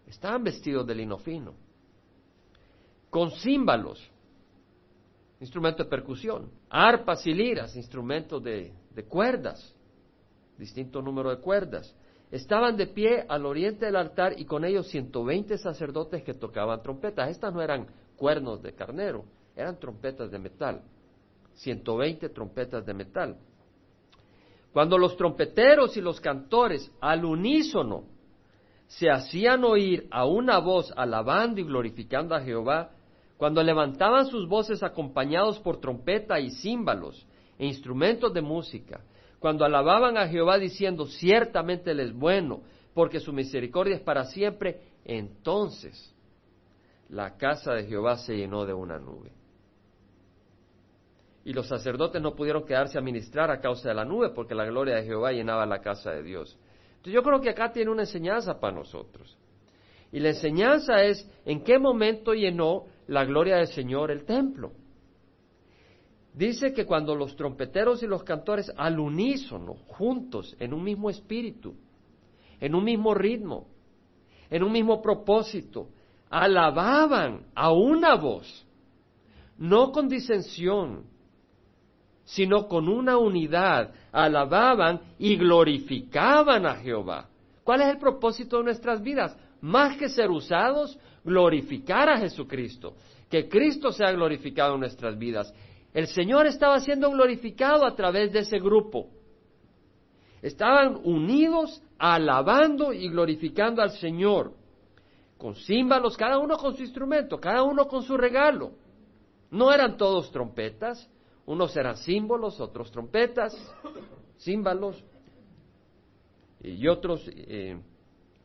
estaban 0.06 0.42
vestidos 0.42 0.86
de 0.86 0.94
lino 0.94 1.18
fino, 1.18 1.54
con 3.10 3.30
címbalos, 3.32 4.10
instrumento 5.40 5.84
de 5.84 5.90
percusión, 5.90 6.50
arpas 6.70 7.26
y 7.26 7.34
liras, 7.34 7.76
instrumentos 7.76 8.42
de, 8.42 8.72
de 8.94 9.04
cuerdas, 9.04 9.74
distinto 10.58 11.02
número 11.02 11.30
de 11.30 11.40
cuerdas. 11.40 11.94
Estaban 12.30 12.76
de 12.76 12.86
pie 12.88 13.24
al 13.28 13.46
oriente 13.46 13.86
del 13.86 13.96
altar 13.96 14.34
y 14.38 14.44
con 14.44 14.64
ellos 14.64 14.88
120 14.88 15.58
sacerdotes 15.58 16.22
que 16.24 16.34
tocaban 16.34 16.82
trompetas. 16.82 17.30
Estas 17.30 17.54
no 17.54 17.62
eran 17.62 17.86
cuernos 18.16 18.62
de 18.62 18.72
carnero, 18.74 19.24
eran 19.54 19.78
trompetas 19.78 20.30
de 20.30 20.38
metal. 20.38 20.82
120 21.54 22.28
trompetas 22.30 22.84
de 22.84 22.94
metal. 22.94 23.36
Cuando 24.72 24.98
los 24.98 25.16
trompeteros 25.16 25.96
y 25.96 26.00
los 26.00 26.20
cantores 26.20 26.90
al 27.00 27.24
unísono 27.24 28.04
se 28.88 29.10
hacían 29.10 29.64
oír 29.64 30.06
a 30.10 30.26
una 30.26 30.58
voz 30.58 30.92
alabando 30.96 31.60
y 31.60 31.64
glorificando 31.64 32.34
a 32.34 32.40
Jehová, 32.40 32.90
cuando 33.36 33.62
levantaban 33.62 34.26
sus 34.26 34.48
voces 34.48 34.82
acompañados 34.82 35.58
por 35.58 35.78
trompeta 35.80 36.40
y 36.40 36.50
címbalos 36.50 37.26
e 37.58 37.66
instrumentos 37.66 38.32
de 38.32 38.40
música, 38.40 39.00
cuando 39.38 39.64
alababan 39.64 40.16
a 40.16 40.28
Jehová 40.28 40.58
diciendo, 40.58 41.06
ciertamente 41.06 41.90
Él 41.90 42.00
es 42.00 42.12
bueno, 42.14 42.62
porque 42.94 43.20
su 43.20 43.32
misericordia 43.32 43.96
es 43.96 44.00
para 44.00 44.24
siempre, 44.24 44.80
entonces 45.04 46.14
la 47.08 47.36
casa 47.36 47.74
de 47.74 47.84
Jehová 47.84 48.16
se 48.16 48.36
llenó 48.36 48.64
de 48.64 48.72
una 48.72 48.98
nube. 48.98 49.32
Y 51.44 51.52
los 51.52 51.68
sacerdotes 51.68 52.20
no 52.20 52.34
pudieron 52.34 52.64
quedarse 52.64 52.98
a 52.98 53.02
ministrar 53.02 53.50
a 53.50 53.60
causa 53.60 53.90
de 53.90 53.94
la 53.94 54.04
nube, 54.04 54.30
porque 54.30 54.54
la 54.54 54.64
gloria 54.64 54.96
de 54.96 55.04
Jehová 55.04 55.30
llenaba 55.30 55.64
la 55.64 55.80
casa 55.80 56.10
de 56.10 56.22
Dios. 56.22 56.58
Entonces 56.88 57.12
yo 57.12 57.22
creo 57.22 57.40
que 57.40 57.50
acá 57.50 57.70
tiene 57.70 57.90
una 57.90 58.02
enseñanza 58.02 58.58
para 58.58 58.74
nosotros. 58.74 59.36
Y 60.10 60.18
la 60.18 60.30
enseñanza 60.30 61.04
es 61.04 61.30
en 61.44 61.62
qué 61.62 61.78
momento 61.78 62.32
llenó 62.32 62.86
la 63.08 63.24
gloria 63.24 63.56
del 63.56 63.68
Señor 63.68 64.10
el 64.10 64.24
templo. 64.24 64.72
Dice 66.32 66.72
que 66.72 66.84
cuando 66.84 67.14
los 67.14 67.34
trompeteros 67.34 68.02
y 68.02 68.06
los 68.06 68.22
cantores 68.22 68.70
al 68.76 68.98
unísono, 68.98 69.74
juntos, 69.86 70.54
en 70.58 70.74
un 70.74 70.84
mismo 70.84 71.08
espíritu, 71.08 71.74
en 72.60 72.74
un 72.74 72.84
mismo 72.84 73.14
ritmo, 73.14 73.68
en 74.50 74.62
un 74.62 74.72
mismo 74.72 75.00
propósito, 75.00 75.88
alababan 76.28 77.46
a 77.54 77.72
una 77.72 78.16
voz, 78.16 78.66
no 79.56 79.92
con 79.92 80.08
disensión, 80.08 81.04
sino 82.24 82.68
con 82.68 82.88
una 82.88 83.16
unidad, 83.16 83.94
alababan 84.12 85.00
y 85.18 85.36
glorificaban 85.36 86.66
a 86.66 86.74
Jehová. 86.74 87.28
¿Cuál 87.64 87.82
es 87.82 87.88
el 87.88 87.98
propósito 87.98 88.58
de 88.58 88.64
nuestras 88.64 89.00
vidas? 89.02 89.36
Más 89.66 89.96
que 89.96 90.08
ser 90.08 90.30
usados, 90.30 90.96
glorificar 91.24 92.08
a 92.08 92.18
Jesucristo, 92.18 92.94
que 93.28 93.48
Cristo 93.48 93.90
sea 93.90 94.12
glorificado 94.12 94.74
en 94.74 94.80
nuestras 94.80 95.18
vidas. 95.18 95.52
El 95.92 96.06
Señor 96.06 96.46
estaba 96.46 96.78
siendo 96.78 97.10
glorificado 97.10 97.84
a 97.84 97.96
través 97.96 98.32
de 98.32 98.40
ese 98.40 98.60
grupo. 98.60 99.08
Estaban 100.40 101.00
unidos 101.02 101.82
alabando 101.98 102.92
y 102.92 103.08
glorificando 103.08 103.82
al 103.82 103.90
Señor, 103.90 104.52
con 105.36 105.56
címbalos, 105.56 106.16
cada 106.16 106.38
uno 106.38 106.56
con 106.58 106.76
su 106.76 106.82
instrumento, 106.82 107.40
cada 107.40 107.64
uno 107.64 107.88
con 107.88 108.04
su 108.04 108.16
regalo. 108.16 108.70
No 109.50 109.72
eran 109.72 109.96
todos 109.96 110.30
trompetas, 110.30 111.10
unos 111.44 111.76
eran 111.76 111.96
símbolos, 111.96 112.60
otros 112.60 112.92
trompetas, 112.92 113.52
címbalos, 114.38 115.02
y 116.60 116.86
otros 116.86 117.24
eh, 117.26 117.80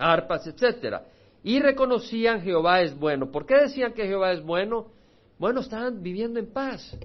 arpas, 0.02 0.46
etcétera. 0.48 1.06
Y 1.44 1.60
reconocían 1.60 2.42
Jehová 2.42 2.82
es 2.82 2.98
bueno. 2.98 3.32
¿Por 3.32 3.46
qué 3.46 3.56
decían 3.56 3.94
que 3.94 4.06
Jehová 4.06 4.32
es 4.32 4.44
bueno? 4.44 4.88
Bueno, 5.40 5.62
estaban 5.62 6.02
viviendo 6.02 6.40
en 6.40 6.52
paz. 6.52 6.98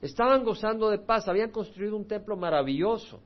Estaban 0.00 0.44
gozando 0.44 0.90
de 0.90 0.98
paz, 0.98 1.28
habían 1.28 1.50
construido 1.50 1.96
un 1.96 2.06
templo 2.06 2.36
maravilloso. 2.36 3.22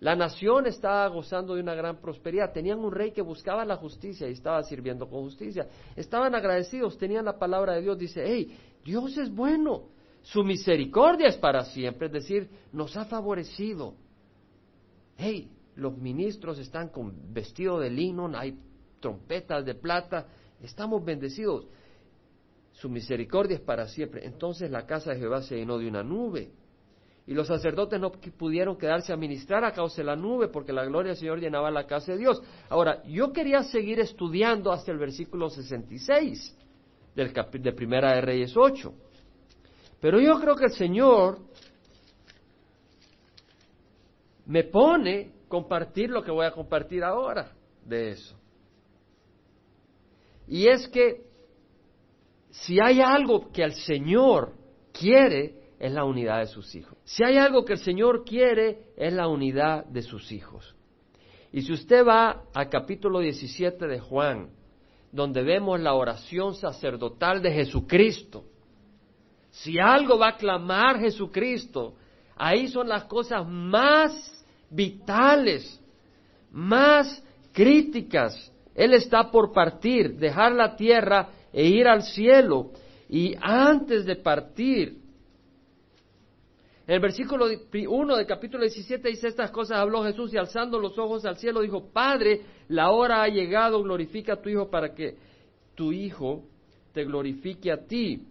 La 0.00 0.14
nación 0.14 0.66
estaba 0.66 1.06
gozando 1.08 1.54
de 1.54 1.62
una 1.62 1.74
gran 1.74 2.00
prosperidad. 2.00 2.52
Tenían 2.52 2.78
un 2.78 2.92
rey 2.92 3.12
que 3.12 3.22
buscaba 3.22 3.64
la 3.64 3.76
justicia 3.76 4.28
y 4.28 4.32
estaba 4.32 4.62
sirviendo 4.62 5.08
con 5.08 5.22
justicia. 5.22 5.68
Estaban 5.96 6.34
agradecidos, 6.34 6.98
tenían 6.98 7.24
la 7.24 7.38
palabra 7.38 7.74
de 7.74 7.82
Dios. 7.82 7.98
Dice, 7.98 8.22
hey, 8.24 8.56
Dios 8.84 9.16
es 9.18 9.34
bueno. 9.34 9.84
Su 10.22 10.44
misericordia 10.44 11.28
es 11.28 11.36
para 11.36 11.64
siempre. 11.64 12.06
Es 12.06 12.12
decir, 12.12 12.48
nos 12.72 12.96
ha 12.96 13.06
favorecido. 13.06 13.94
Hey, 15.16 15.50
los 15.74 15.96
ministros 15.96 16.58
están 16.58 16.88
con 16.90 17.32
vestido 17.32 17.80
de 17.80 17.90
lino, 17.90 18.30
hay 18.36 18.58
trompetas 19.00 19.64
de 19.64 19.74
plata. 19.74 20.26
Estamos 20.60 21.04
bendecidos 21.04 21.66
su 22.78 22.88
misericordia 22.88 23.56
es 23.56 23.60
para 23.60 23.88
siempre. 23.88 24.24
Entonces 24.24 24.70
la 24.70 24.86
casa 24.86 25.12
de 25.12 25.18
Jehová 25.18 25.42
se 25.42 25.56
llenó 25.56 25.78
de 25.78 25.88
una 25.88 26.04
nube. 26.04 26.52
Y 27.26 27.34
los 27.34 27.48
sacerdotes 27.48 28.00
no 28.00 28.12
pudieron 28.12 28.78
quedarse 28.78 29.12
a 29.12 29.16
ministrar 29.16 29.64
a 29.64 29.72
causa 29.72 29.96
de 29.96 30.04
la 30.04 30.16
nube, 30.16 30.48
porque 30.48 30.72
la 30.72 30.84
gloria 30.86 31.10
del 31.10 31.18
Señor 31.18 31.40
llenaba 31.40 31.70
la 31.70 31.86
casa 31.86 32.12
de 32.12 32.18
Dios. 32.18 32.40
Ahora, 32.70 33.02
yo 33.04 33.32
quería 33.32 33.64
seguir 33.64 34.00
estudiando 34.00 34.72
hasta 34.72 34.92
el 34.92 34.98
versículo 34.98 35.50
66 35.50 36.56
del 37.14 37.32
de 37.34 37.72
Primera 37.72 38.14
de 38.14 38.20
Reyes 38.22 38.56
8. 38.56 38.94
Pero 40.00 40.20
yo 40.20 40.40
creo 40.40 40.54
que 40.54 40.66
el 40.66 40.72
Señor 40.72 41.40
me 44.46 44.64
pone 44.64 45.32
compartir 45.48 46.10
lo 46.10 46.22
que 46.22 46.30
voy 46.30 46.46
a 46.46 46.52
compartir 46.52 47.02
ahora 47.02 47.52
de 47.84 48.10
eso. 48.10 48.37
Y 50.48 50.66
es 50.68 50.88
que 50.88 51.22
si 52.50 52.80
hay 52.80 53.00
algo 53.00 53.52
que 53.52 53.62
el 53.62 53.74
Señor 53.74 54.54
quiere, 54.92 55.54
es 55.78 55.92
la 55.92 56.04
unidad 56.04 56.40
de 56.40 56.46
sus 56.46 56.74
hijos. 56.74 56.96
Si 57.04 57.22
hay 57.22 57.36
algo 57.36 57.64
que 57.64 57.74
el 57.74 57.78
Señor 57.78 58.24
quiere, 58.24 58.86
es 58.96 59.12
la 59.12 59.28
unidad 59.28 59.84
de 59.84 60.02
sus 60.02 60.32
hijos. 60.32 60.74
Y 61.52 61.62
si 61.62 61.72
usted 61.72 62.04
va 62.04 62.44
al 62.52 62.68
capítulo 62.68 63.20
17 63.20 63.86
de 63.86 64.00
Juan, 64.00 64.50
donde 65.12 65.42
vemos 65.42 65.80
la 65.80 65.94
oración 65.94 66.54
sacerdotal 66.54 67.40
de 67.40 67.52
Jesucristo, 67.52 68.44
si 69.50 69.78
algo 69.78 70.18
va 70.18 70.30
a 70.30 70.36
clamar 70.36 70.98
Jesucristo, 70.98 71.94
ahí 72.36 72.68
son 72.68 72.88
las 72.88 73.04
cosas 73.04 73.46
más 73.46 74.44
vitales, 74.70 75.80
más 76.50 77.22
críticas. 77.52 78.52
Él 78.78 78.94
está 78.94 79.28
por 79.32 79.52
partir, 79.52 80.16
dejar 80.18 80.52
la 80.52 80.76
tierra 80.76 81.30
e 81.52 81.66
ir 81.66 81.88
al 81.88 82.04
cielo. 82.04 82.70
Y 83.08 83.34
antes 83.40 84.06
de 84.06 84.14
partir, 84.14 85.00
en 86.86 86.94
el 86.94 87.00
versículo 87.00 87.46
1 87.46 88.16
del 88.16 88.26
capítulo 88.26 88.62
17 88.62 89.08
dice 89.08 89.26
estas 89.26 89.50
cosas, 89.50 89.78
habló 89.78 90.04
Jesús 90.04 90.32
y 90.32 90.36
alzando 90.36 90.78
los 90.78 90.96
ojos 90.96 91.24
al 91.24 91.38
cielo 91.38 91.60
dijo, 91.60 91.90
Padre, 91.92 92.42
la 92.68 92.92
hora 92.92 93.24
ha 93.24 93.28
llegado, 93.28 93.82
glorifica 93.82 94.34
a 94.34 94.40
tu 94.40 94.48
Hijo 94.48 94.70
para 94.70 94.94
que 94.94 95.16
tu 95.74 95.90
Hijo 95.90 96.44
te 96.92 97.04
glorifique 97.04 97.72
a 97.72 97.84
ti. 97.84 98.28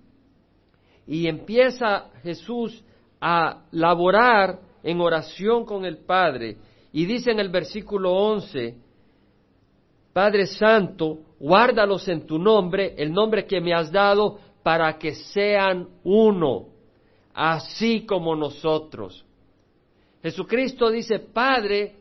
Y 1.06 1.28
empieza 1.28 2.10
Jesús 2.24 2.86
a 3.20 3.66
laborar 3.72 4.62
en 4.82 5.02
oración 5.02 5.66
con 5.66 5.84
el 5.84 5.98
Padre. 5.98 6.56
Y 6.94 7.06
dice 7.06 7.32
en 7.32 7.42
el 7.42 7.50
versículo 7.50 8.14
11, 8.14 8.87
Padre 10.18 10.48
Santo, 10.48 11.20
guárdalos 11.40 12.08
en 12.08 12.26
tu 12.26 12.40
nombre, 12.40 12.96
el 12.98 13.14
nombre 13.14 13.46
que 13.46 13.62
me 13.62 13.72
has 13.72 13.92
dado, 13.92 14.40
para 14.64 14.98
que 14.98 15.14
sean 15.14 15.88
uno, 16.04 16.70
así 17.36 18.04
como 18.04 18.36
nosotros. 18.36 19.24
Jesucristo 20.24 20.90
dice, 20.90 21.20
Padre, 21.20 21.98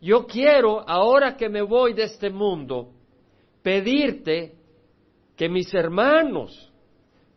yo 0.00 0.26
quiero, 0.26 0.80
ahora 0.80 1.36
que 1.36 1.48
me 1.48 1.62
voy 1.62 1.92
de 1.92 2.02
este 2.02 2.30
mundo, 2.30 2.88
pedirte 3.62 4.56
que 5.36 5.48
mis 5.48 5.72
hermanos, 5.72 6.68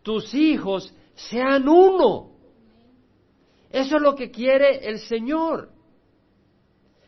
tus 0.01 0.33
hijos, 0.33 0.91
sean 1.13 1.69
uno. 1.69 2.31
Eso 3.69 3.97
es 3.97 4.01
lo 4.01 4.15
que 4.15 4.31
quiere 4.31 4.89
el 4.89 4.97
Señor. 4.97 5.74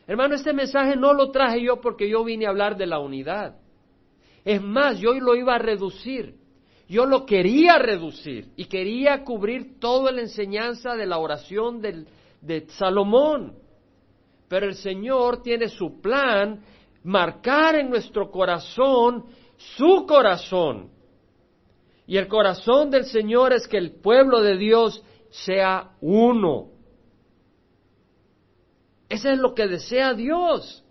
Hermano, 0.07 0.35
este 0.35 0.53
mensaje 0.53 0.95
no 0.95 1.13
lo 1.13 1.31
traje 1.31 1.61
yo 1.61 1.81
porque 1.81 2.09
yo 2.09 2.23
vine 2.23 2.45
a 2.45 2.49
hablar 2.49 2.77
de 2.77 2.87
la 2.87 2.99
unidad. 2.99 3.57
Es 4.45 4.61
más, 4.61 4.99
yo 4.99 5.13
lo 5.13 5.35
iba 5.35 5.55
a 5.55 5.59
reducir. 5.59 6.35
Yo 6.87 7.05
lo 7.05 7.25
quería 7.25 7.77
reducir 7.77 8.47
y 8.55 8.65
quería 8.65 9.25
cubrir 9.25 9.77
toda 9.77 10.09
la 10.13 10.21
enseñanza 10.21 10.95
de 10.95 11.05
la 11.05 11.17
oración 11.17 11.81
de 11.81 12.65
Salomón. 12.69 13.57
Pero 14.47 14.67
el 14.67 14.75
Señor 14.75 15.43
tiene 15.43 15.67
su 15.67 15.99
plan, 15.99 16.63
marcar 17.03 17.75
en 17.75 17.89
nuestro 17.89 18.31
corazón 18.31 19.25
su 19.57 20.05
corazón. 20.07 20.91
Y 22.05 22.15
el 22.15 22.29
corazón 22.29 22.89
del 22.89 23.03
Señor 23.03 23.51
es 23.51 23.67
que 23.67 23.77
el 23.77 23.91
pueblo 23.99 24.41
de 24.41 24.57
Dios 24.57 25.03
sea 25.29 25.91
uno. 25.99 26.76
Eso 29.09 29.29
es 29.29 29.39
lo 29.39 29.53
que 29.53 29.67
desea 29.67 30.13
Dios. 30.13 30.83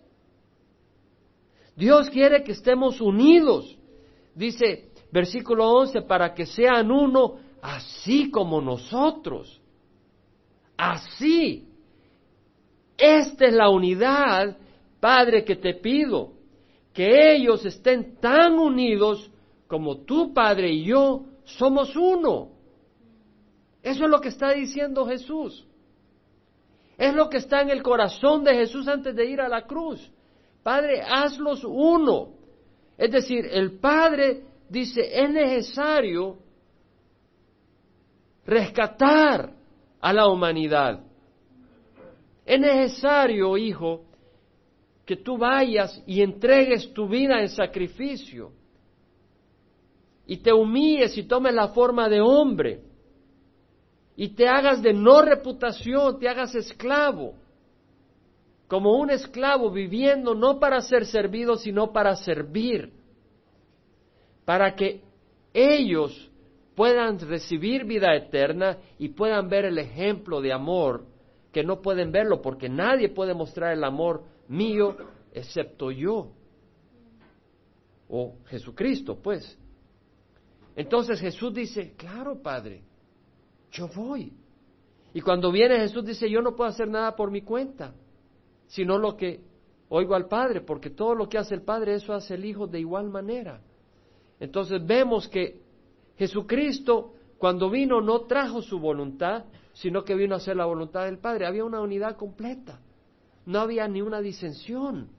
Dios 1.75 2.09
quiere 2.09 2.43
que 2.43 2.53
estemos 2.53 2.99
unidos. 2.99 3.77
Dice 4.33 4.89
versículo 5.11 5.69
11, 5.71 6.01
para 6.01 6.33
que 6.33 6.45
sean 6.45 6.91
uno 6.91 7.37
así 7.61 8.31
como 8.31 8.61
nosotros. 8.61 9.61
Así. 10.75 11.67
Esta 12.97 13.45
es 13.45 13.53
la 13.53 13.69
unidad, 13.69 14.57
Padre, 14.99 15.43
que 15.43 15.55
te 15.55 15.75
pido. 15.75 16.33
Que 16.93 17.35
ellos 17.35 17.63
estén 17.65 18.15
tan 18.15 18.53
unidos 18.53 19.29
como 19.67 19.97
tú, 19.97 20.33
Padre, 20.33 20.71
y 20.71 20.85
yo 20.85 21.25
somos 21.43 21.95
uno. 21.95 22.49
Eso 23.83 24.05
es 24.05 24.09
lo 24.09 24.19
que 24.19 24.29
está 24.29 24.51
diciendo 24.51 25.05
Jesús. 25.05 25.65
Es 26.97 27.13
lo 27.13 27.29
que 27.29 27.37
está 27.37 27.61
en 27.61 27.69
el 27.69 27.83
corazón 27.83 28.43
de 28.43 28.55
Jesús 28.55 28.87
antes 28.87 29.15
de 29.15 29.25
ir 29.25 29.39
a 29.39 29.47
la 29.47 29.63
cruz. 29.63 30.11
Padre, 30.63 31.01
hazlos 31.01 31.63
uno. 31.63 32.33
Es 32.97 33.11
decir, 33.11 33.45
el 33.51 33.79
Padre 33.79 34.43
dice, 34.67 35.01
es 35.13 35.29
necesario 35.29 36.37
rescatar 38.45 39.53
a 40.01 40.13
la 40.13 40.27
humanidad. 40.27 41.03
Es 42.45 42.59
necesario, 42.59 43.57
hijo, 43.57 44.05
que 45.05 45.17
tú 45.17 45.37
vayas 45.37 46.01
y 46.05 46.21
entregues 46.21 46.93
tu 46.93 47.07
vida 47.07 47.39
en 47.39 47.49
sacrificio 47.49 48.51
y 50.25 50.37
te 50.37 50.51
humilles 50.51 51.17
y 51.17 51.23
tomes 51.23 51.53
la 51.53 51.69
forma 51.69 52.09
de 52.09 52.19
hombre 52.19 52.81
y 54.19 54.29
te 54.29 54.47
hagas 54.47 54.81
de 54.81 54.93
no 54.93 55.21
reputación, 55.21 56.19
te 56.19 56.27
hagas 56.27 56.55
esclavo, 56.55 57.35
como 58.67 58.97
un 58.97 59.11
esclavo 59.11 59.71
viviendo 59.71 60.33
no 60.33 60.59
para 60.59 60.81
ser 60.81 61.05
servido, 61.05 61.55
sino 61.55 61.93
para 61.93 62.15
servir, 62.15 62.91
para 64.43 64.75
que 64.75 65.03
ellos 65.53 66.31
puedan 66.75 67.19
recibir 67.19 67.85
vida 67.85 68.15
eterna 68.15 68.79
y 68.97 69.09
puedan 69.09 69.49
ver 69.49 69.65
el 69.65 69.77
ejemplo 69.77 70.41
de 70.41 70.51
amor, 70.51 71.05
que 71.53 71.63
no 71.63 71.81
pueden 71.81 72.11
verlo 72.11 72.41
porque 72.41 72.69
nadie 72.69 73.09
puede 73.09 73.35
mostrar 73.35 73.71
el 73.71 73.83
amor 73.83 74.23
mío 74.47 74.97
excepto 75.31 75.91
yo, 75.91 76.31
o 78.09 78.33
Jesucristo, 78.47 79.19
pues. 79.21 79.59
Entonces 80.75 81.19
Jesús 81.19 81.53
dice, 81.53 81.93
claro, 81.95 82.41
Padre, 82.41 82.86
yo 83.71 83.87
voy. 83.87 84.33
Y 85.13 85.21
cuando 85.21 85.51
viene 85.51 85.79
Jesús 85.79 86.05
dice, 86.05 86.29
yo 86.29 86.41
no 86.41 86.55
puedo 86.55 86.69
hacer 86.69 86.87
nada 86.87 87.15
por 87.15 87.31
mi 87.31 87.41
cuenta, 87.41 87.93
sino 88.67 88.97
lo 88.97 89.15
que 89.15 89.41
oigo 89.89 90.15
al 90.15 90.27
Padre, 90.27 90.61
porque 90.61 90.89
todo 90.89 91.15
lo 91.15 91.29
que 91.29 91.37
hace 91.37 91.55
el 91.55 91.61
Padre, 91.61 91.95
eso 91.95 92.13
hace 92.13 92.35
el 92.35 92.45
Hijo 92.45 92.67
de 92.67 92.79
igual 92.79 93.09
manera. 93.09 93.61
Entonces 94.39 94.85
vemos 94.85 95.27
que 95.27 95.61
Jesucristo, 96.17 97.13
cuando 97.37 97.69
vino, 97.69 98.01
no 98.01 98.21
trajo 98.21 98.61
su 98.61 98.79
voluntad, 98.79 99.45
sino 99.73 100.03
que 100.03 100.15
vino 100.15 100.33
a 100.33 100.37
hacer 100.37 100.55
la 100.55 100.65
voluntad 100.65 101.05
del 101.05 101.19
Padre. 101.19 101.45
Había 101.45 101.63
una 101.63 101.81
unidad 101.81 102.15
completa. 102.15 102.79
No 103.45 103.59
había 103.59 103.87
ni 103.87 104.01
una 104.01 104.19
disensión. 104.21 105.09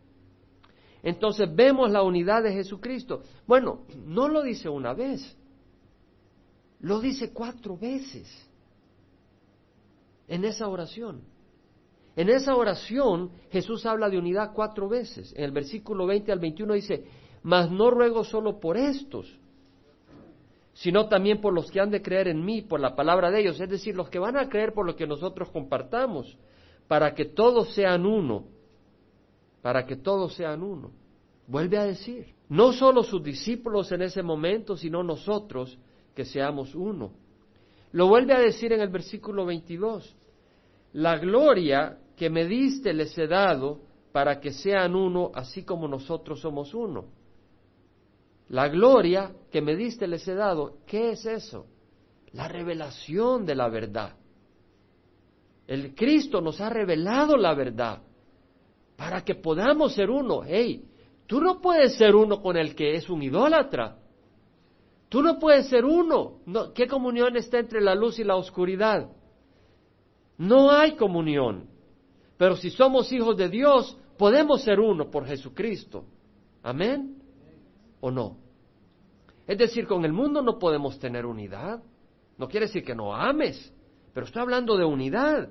Entonces 1.03 1.49
vemos 1.55 1.91
la 1.91 2.03
unidad 2.03 2.43
de 2.43 2.53
Jesucristo. 2.53 3.23
Bueno, 3.47 3.83
no 4.05 4.29
lo 4.29 4.43
dice 4.43 4.69
una 4.69 4.95
vez, 4.95 5.37
lo 6.81 7.01
dice 7.01 7.33
cuatro 7.33 7.77
veces 7.77 8.29
en 10.29 10.45
esa 10.45 10.69
oración. 10.69 11.23
En 12.17 12.29
esa 12.29 12.57
oración 12.57 13.31
Jesús 13.51 13.87
habla 13.87 14.09
de 14.09 14.19
unidad 14.19 14.53
cuatro 14.55 14.89
veces. 14.89 15.33
En 15.37 15.45
el 15.45 15.53
versículo 15.53 16.07
20 16.07 16.33
al 16.33 16.39
21 16.39 16.75
dice, 16.75 17.05
mas 17.43 17.71
no 17.71 17.91
ruego 17.91 18.25
solo 18.25 18.61
por 18.61 18.77
estos, 18.77 19.39
sino 20.75 21.09
también 21.09 21.41
por 21.41 21.53
los 21.53 21.71
que 21.71 21.81
han 21.81 21.91
de 21.91 22.03
creer 22.03 22.29
en 22.29 22.45
mí, 22.45 22.63
por 22.63 22.81
la 22.81 22.95
palabra 22.95 23.31
de 23.31 23.41
ellos, 23.41 23.61
es 23.61 23.69
decir, 23.69 23.97
los 23.97 24.11
que 24.11 24.19
van 24.19 24.37
a 24.37 24.49
creer 24.49 24.73
por 24.73 24.87
lo 24.87 24.95
que 24.95 25.07
nosotros 25.07 25.51
compartamos, 25.51 26.37
para 26.87 27.15
que 27.15 27.25
todos 27.25 27.75
sean 27.75 28.07
uno, 28.07 28.45
para 29.63 29.87
que 29.87 29.97
todos 29.97 30.35
sean 30.35 30.63
uno. 30.63 30.93
Vuelve 31.47 31.79
a 31.79 31.85
decir, 31.85 32.35
no 32.49 32.73
solo 32.73 33.03
sus 33.03 33.23
discípulos 33.23 33.91
en 33.93 34.03
ese 34.03 34.23
momento, 34.23 34.77
sino 34.77 35.03
nosotros, 35.03 35.79
que 36.19 36.25
seamos 36.25 36.75
uno. 36.75 37.13
Lo 37.93 38.09
vuelve 38.09 38.35
a 38.35 38.41
decir 38.41 38.73
en 38.73 38.81
el 38.81 38.89
versículo 38.89 39.47
22, 39.47 40.17
la 40.95 41.17
gloria 41.17 41.97
que 42.17 42.29
me 42.29 42.45
diste 42.45 42.93
les 42.93 43.17
he 43.17 43.29
dado 43.29 43.83
para 44.11 44.41
que 44.41 44.51
sean 44.51 44.97
uno, 44.97 45.31
así 45.33 45.63
como 45.63 45.87
nosotros 45.87 46.41
somos 46.41 46.75
uno. 46.75 47.05
La 48.49 48.67
gloria 48.67 49.33
que 49.53 49.63
me 49.63 49.77
diste 49.77 50.09
les 50.09 50.27
he 50.27 50.35
dado. 50.35 50.79
¿Qué 50.89 51.13
es 51.13 51.25
eso? 51.25 51.67
La 52.33 52.49
revelación 52.49 53.47
de 53.47 53.55
la 53.55 53.69
verdad. 53.69 54.17
El 55.69 55.95
Cristo 55.95 56.41
nos 56.41 56.61
ha 56.61 56.69
revelado 56.69 57.37
la 57.37 57.55
verdad 57.55 58.03
para 58.97 59.23
que 59.23 59.37
podamos 59.37 59.95
ser 59.95 60.11
uno. 60.11 60.43
Hey, 60.45 60.85
tú 61.29 61.41
no 61.41 61.61
puedes 61.61 61.95
ser 61.95 62.17
uno 62.17 62.43
con 62.43 62.57
el 62.57 62.75
que 62.75 62.97
es 62.97 63.09
un 63.09 63.23
idólatra. 63.23 63.98
Tú 65.09 65.23
no 65.23 65.39
puedes 65.39 65.69
ser 65.69 65.85
uno. 65.85 66.41
¿Qué 66.75 66.87
comunión 66.87 67.37
está 67.37 67.59
entre 67.59 67.81
la 67.81 67.95
luz 67.95 68.19
y 68.19 68.25
la 68.25 68.37
oscuridad? 68.37 69.11
No 70.37 70.71
hay 70.71 70.97
comunión. 70.97 71.69
Pero 72.37 72.57
si 72.57 72.71
somos 72.71 73.11
hijos 73.13 73.37
de 73.37 73.49
Dios, 73.49 73.97
podemos 74.19 74.63
ser 74.63 74.81
uno 74.81 75.11
por 75.11 75.27
Jesucristo. 75.27 76.05
Amén 76.63 77.17
o 78.01 78.11
no. 78.11 78.37
Es 79.47 79.57
decir, 79.57 79.87
con 79.87 80.05
el 80.05 80.13
mundo 80.13 80.43
no 80.43 80.59
podemos 80.59 80.99
tener 80.99 81.25
unidad. 81.25 81.83
No 82.37 82.49
quiere 82.49 82.67
decir 82.67 82.85
que 82.85 82.95
no 82.95 83.15
ames, 83.15 83.73
pero 84.13 84.27
estoy 84.27 84.43
hablando 84.43 84.77
de 84.77 84.85
unidad. 84.85 85.51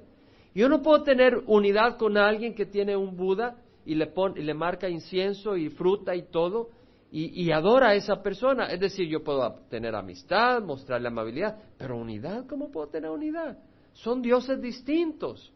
Yo 0.53 0.69
no 0.69 0.81
puedo 0.81 1.03
tener 1.03 1.43
unidad 1.47 1.97
con 1.97 2.15
alguien 2.17 2.53
que 2.53 2.65
tiene 2.65 2.95
un 2.95 3.17
Buda 3.17 3.57
y 3.85 3.95
le, 3.95 4.07
pone, 4.07 4.39
y 4.39 4.43
le 4.43 4.53
marca 4.53 4.87
incienso 4.87 5.57
y 5.57 5.69
fruta 5.69 6.15
y 6.15 6.29
todo 6.29 6.69
y, 7.09 7.51
adora 7.51 7.89
a 7.89 7.95
esa 7.95 8.21
persona. 8.21 8.65
Es 8.67 8.79
decir, 8.79 9.07
yo 9.07 9.23
puedo 9.23 9.49
tener 9.69 9.95
amistad, 9.95 10.61
mostrarle 10.61 11.07
amabilidad, 11.07 11.57
pero 11.77 11.97
unidad, 11.97 12.45
¿cómo 12.47 12.69
puedo 12.69 12.87
tener 12.87 13.09
unidad? 13.09 13.57
Son 13.93 14.21
dioses 14.21 14.61
distintos. 14.61 15.53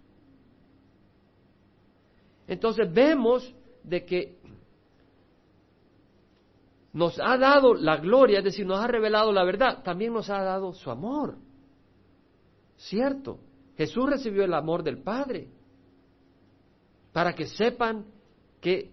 Entonces 2.47 2.91
vemos 2.91 3.53
de 3.83 4.05
que 4.05 4.37
nos 6.93 7.19
ha 7.19 7.37
dado 7.37 7.73
la 7.73 7.97
gloria, 7.97 8.39
es 8.39 8.45
decir, 8.45 8.65
nos 8.65 8.79
ha 8.79 8.87
revelado 8.87 9.31
la 9.31 9.43
verdad, 9.43 9.83
también 9.83 10.13
nos 10.13 10.29
ha 10.29 10.41
dado 10.41 10.73
su 10.73 10.89
amor. 10.89 11.37
¿Cierto? 12.77 13.39
Jesús 13.77 14.09
recibió 14.09 14.43
el 14.43 14.53
amor 14.53 14.83
del 14.83 15.01
Padre 15.01 15.49
para 17.13 17.33
que 17.33 17.45
sepan 17.45 18.05
que 18.59 18.91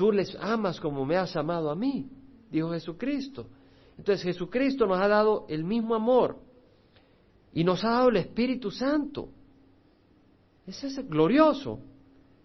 tú 0.00 0.12
les 0.12 0.34
amas 0.40 0.80
como 0.80 1.04
me 1.04 1.18
has 1.18 1.36
amado 1.36 1.70
a 1.70 1.74
mí, 1.74 2.08
dijo 2.50 2.70
Jesucristo. 2.70 3.48
Entonces 3.98 4.24
Jesucristo 4.24 4.86
nos 4.86 4.98
ha 4.98 5.06
dado 5.06 5.44
el 5.50 5.62
mismo 5.62 5.94
amor 5.94 6.38
y 7.52 7.64
nos 7.64 7.84
ha 7.84 7.90
dado 7.90 8.08
el 8.08 8.16
Espíritu 8.16 8.70
Santo. 8.70 9.28
Ese 10.66 10.86
es 10.86 11.06
glorioso. 11.06 11.80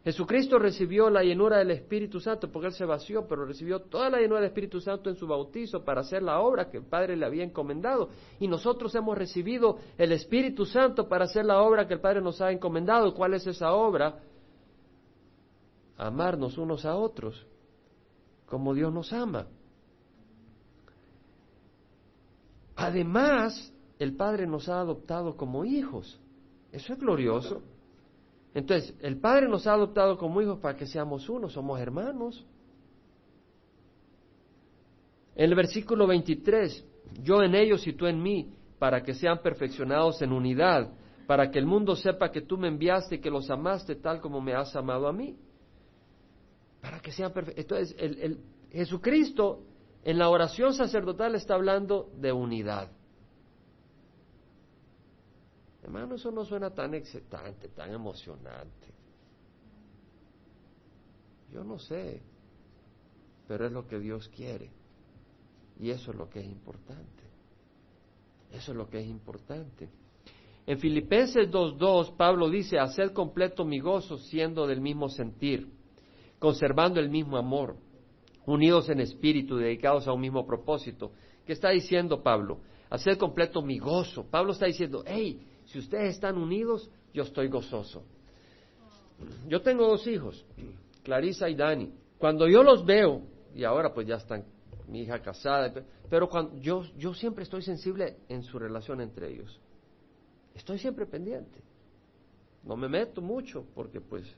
Jesucristo 0.03 0.59
recibió 0.59 1.09
la 1.09 1.23
llenura 1.23 1.59
del 1.59 1.71
Espíritu 1.71 2.19
Santo 2.19 2.51
porque 2.51 2.67
Él 2.67 2.73
se 2.73 2.83
vació, 2.83 3.25
pero 3.25 3.45
recibió 3.45 3.83
toda 3.83 4.09
la 4.09 4.19
llenura 4.19 4.41
del 4.41 4.49
Espíritu 4.49 4.81
Santo 4.81 5.09
en 5.09 5.15
su 5.15 5.25
bautizo 5.25 5.85
para 5.85 6.01
hacer 6.01 6.23
la 6.23 6.41
obra 6.41 6.69
que 6.69 6.79
el 6.79 6.85
Padre 6.85 7.15
le 7.15 7.25
había 7.25 7.45
encomendado. 7.45 8.09
Y 8.37 8.49
nosotros 8.49 8.93
hemos 8.95 9.17
recibido 9.17 9.77
el 9.97 10.11
Espíritu 10.11 10.65
Santo 10.65 11.07
para 11.07 11.23
hacer 11.23 11.45
la 11.45 11.61
obra 11.61 11.87
que 11.87 11.93
el 11.93 12.01
Padre 12.01 12.19
nos 12.19 12.41
ha 12.41 12.51
encomendado. 12.51 13.13
¿Cuál 13.13 13.33
es 13.33 13.47
esa 13.47 13.71
obra? 13.71 14.19
Amarnos 15.97 16.58
unos 16.58 16.86
a 16.86 16.95
otros, 16.95 17.45
como 18.47 18.73
Dios 18.73 18.93
nos 18.93 19.13
ama. 19.13 19.47
Además, 22.75 23.73
el 23.99 24.15
Padre 24.15 24.45
nos 24.45 24.67
ha 24.67 24.79
adoptado 24.79 25.38
como 25.38 25.63
hijos. 25.63 26.19
Eso 26.71 26.93
es 26.93 26.99
glorioso. 26.99 27.62
Entonces, 28.53 28.95
el 29.01 29.17
Padre 29.19 29.47
nos 29.47 29.67
ha 29.67 29.73
adoptado 29.73 30.17
como 30.17 30.41
hijos 30.41 30.60
para 30.60 30.77
que 30.77 30.86
seamos 30.86 31.29
uno, 31.29 31.49
somos 31.49 31.79
hermanos. 31.79 32.45
En 35.36 35.49
el 35.49 35.55
versículo 35.55 36.08
23, 36.08 36.86
yo 37.21 37.41
en 37.43 37.55
ellos 37.55 37.86
y 37.88 37.93
tú 37.93 38.08
en 38.08 38.21
mí, 38.21 38.53
para 38.79 39.03
que 39.03 39.13
sean 39.13 39.41
perfeccionados 39.41 40.21
en 40.21 40.31
unidad, 40.31 40.93
para 41.27 41.49
que 41.49 41.60
el 41.60 41.65
mundo 41.65 41.95
sepa 41.95 42.31
que 42.31 42.41
tú 42.41 42.58
me 42.58 42.67
enviaste 42.67 43.15
y 43.15 43.19
que 43.19 43.29
los 43.29 43.49
amaste 43.49 43.95
tal 43.95 44.21
como 44.21 44.41
me 44.41 44.53
has 44.53 44.75
amado 44.75 45.08
a 45.08 45.13
mí. 45.13 45.38
Para 46.85 46.99
que 46.99 47.11
sean 47.11 47.33
perfeccionados. 47.33 47.89
Entonces, 47.89 48.21
el, 48.21 48.43
Jesucristo 48.71 49.63
en 50.03 50.19
la 50.19 50.29
oración 50.29 50.71
sacerdotal 50.75 51.33
está 51.33 51.55
hablando 51.55 52.11
de 52.15 52.31
unidad. 52.31 52.91
Hermano, 55.81 56.13
eso 56.13 56.29
no 56.29 56.45
suena 56.45 56.69
tan 56.69 56.93
excitante, 56.93 57.69
tan 57.69 57.91
emocionante. 57.91 58.93
Yo 61.51 61.63
no 61.63 61.79
sé, 61.79 62.21
pero 63.47 63.65
es 63.65 63.71
lo 63.71 63.87
que 63.87 63.97
Dios 63.97 64.29
quiere. 64.29 64.69
Y 65.79 65.89
eso 65.89 66.11
es 66.11 66.17
lo 66.17 66.29
que 66.29 66.41
es 66.41 66.45
importante. 66.45 67.23
Eso 68.51 68.73
es 68.73 68.77
lo 68.77 68.87
que 68.87 68.99
es 68.99 69.07
importante. 69.07 69.89
En 70.67 70.77
Filipenses 70.77 71.49
2.2, 71.49 72.15
Pablo 72.15 72.47
dice, 72.47 72.77
haced 72.77 73.11
completo 73.11 73.65
mi 73.65 73.79
gozo 73.79 74.19
siendo 74.19 74.67
del 74.67 74.81
mismo 74.81 75.09
sentir, 75.09 75.74
conservando 76.45 76.99
el 76.99 77.10
mismo 77.10 77.38
amor, 77.38 77.75
unidos 78.45 78.88
en 78.89 78.99
espíritu, 78.99 79.58
dedicados 79.58 80.08
a 80.08 80.13
un 80.13 80.21
mismo 80.21 80.45
propósito. 80.45 81.12
¿Qué 81.43 81.53
está 81.53 81.71
diciendo 81.71 82.21
Pablo? 82.21 82.60
hacer 82.88 83.17
completo 83.17 83.63
mi 83.63 83.79
gozo. 83.79 84.27
Pablo 84.29 84.51
está 84.51 84.67
diciendo, 84.67 85.03
hey, 85.08 85.41
si 85.65 85.79
ustedes 85.79 86.13
están 86.13 86.38
unidos, 86.38 86.88
yo 87.15 87.23
estoy 87.23 87.47
gozoso. 87.47 88.03
Yo 89.47 89.60
tengo 89.63 89.88
dos 89.88 90.05
hijos, 90.05 90.45
Clarisa 91.01 91.49
y 91.49 91.55
Dani. 91.55 91.91
Cuando 92.19 92.47
yo 92.47 92.62
los 92.62 92.86
veo, 92.86 93.23
y 93.55 93.63
ahora 93.63 93.91
pues 93.91 94.05
ya 94.05 94.17
están 94.17 94.45
mi 94.88 95.01
hija 95.01 95.23
casada, 95.23 95.73
pero 96.12 96.29
cuando 96.29 96.58
yo, 96.58 96.84
yo 96.95 97.15
siempre 97.15 97.43
estoy 97.43 97.63
sensible 97.63 98.17
en 98.29 98.43
su 98.43 98.60
relación 98.60 99.01
entre 99.01 99.34
ellos. 99.34 99.60
Estoy 100.53 100.77
siempre 100.77 101.08
pendiente. 101.08 101.60
No 102.63 102.77
me 102.77 102.88
meto 102.88 103.19
mucho 103.19 103.65
porque 103.73 103.99
pues 103.99 104.31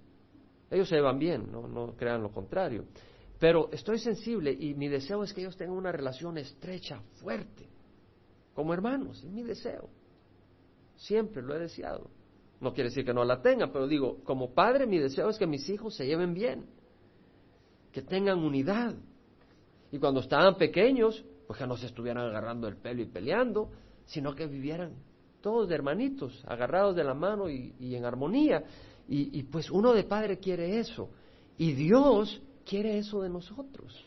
ellos 0.69 0.89
se 0.89 0.99
van 0.99 1.19
bien, 1.19 1.51
no, 1.51 1.67
no 1.67 1.95
crean 1.95 2.21
lo 2.21 2.31
contrario. 2.31 2.85
Pero 3.39 3.69
estoy 3.71 3.99
sensible 3.99 4.51
y 4.51 4.73
mi 4.73 4.87
deseo 4.87 5.23
es 5.23 5.33
que 5.33 5.41
ellos 5.41 5.55
tengan 5.55 5.77
una 5.77 5.91
relación 5.91 6.37
estrecha, 6.37 7.01
fuerte, 7.21 7.67
como 8.53 8.73
hermanos, 8.73 9.23
es 9.23 9.29
mi 9.29 9.43
deseo. 9.43 9.89
Siempre 10.95 11.43
lo 11.43 11.55
he 11.55 11.59
deseado. 11.59 12.09
No 12.59 12.73
quiere 12.73 12.89
decir 12.89 13.05
que 13.05 13.13
no 13.13 13.23
la 13.23 13.41
tengan, 13.41 13.71
pero 13.71 13.87
digo, 13.87 14.23
como 14.23 14.53
padre 14.53 14.87
mi 14.87 14.97
deseo 14.97 15.29
es 15.29 15.37
que 15.37 15.45
mis 15.45 15.69
hijos 15.69 15.95
se 15.95 16.07
lleven 16.07 16.33
bien, 16.33 16.65
que 17.91 18.01
tengan 18.01 18.39
unidad. 18.39 18.95
Y 19.91 19.99
cuando 19.99 20.21
estaban 20.21 20.55
pequeños, 20.55 21.23
pues 21.45 21.59
que 21.59 21.67
no 21.67 21.77
se 21.77 21.85
estuvieran 21.85 22.25
agarrando 22.25 22.67
el 22.67 22.77
pelo 22.77 23.03
y 23.03 23.05
peleando, 23.05 23.69
sino 24.05 24.33
que 24.33 24.47
vivieran 24.47 24.95
todos 25.41 25.69
de 25.69 25.75
hermanitos, 25.75 26.43
agarrados 26.47 26.95
de 26.95 27.03
la 27.03 27.13
mano 27.13 27.49
y, 27.49 27.95
en 27.95 28.05
armonía. 28.05 28.63
Y, 29.09 29.43
pues 29.43 29.71
uno 29.71 29.93
de 29.93 30.03
padre 30.03 30.37
quiere 30.37 30.79
eso. 30.79 31.09
Y 31.57 31.71
Dios 31.71 32.41
quiere 32.65 32.97
eso 32.97 33.21
de 33.21 33.29
nosotros. 33.29 34.05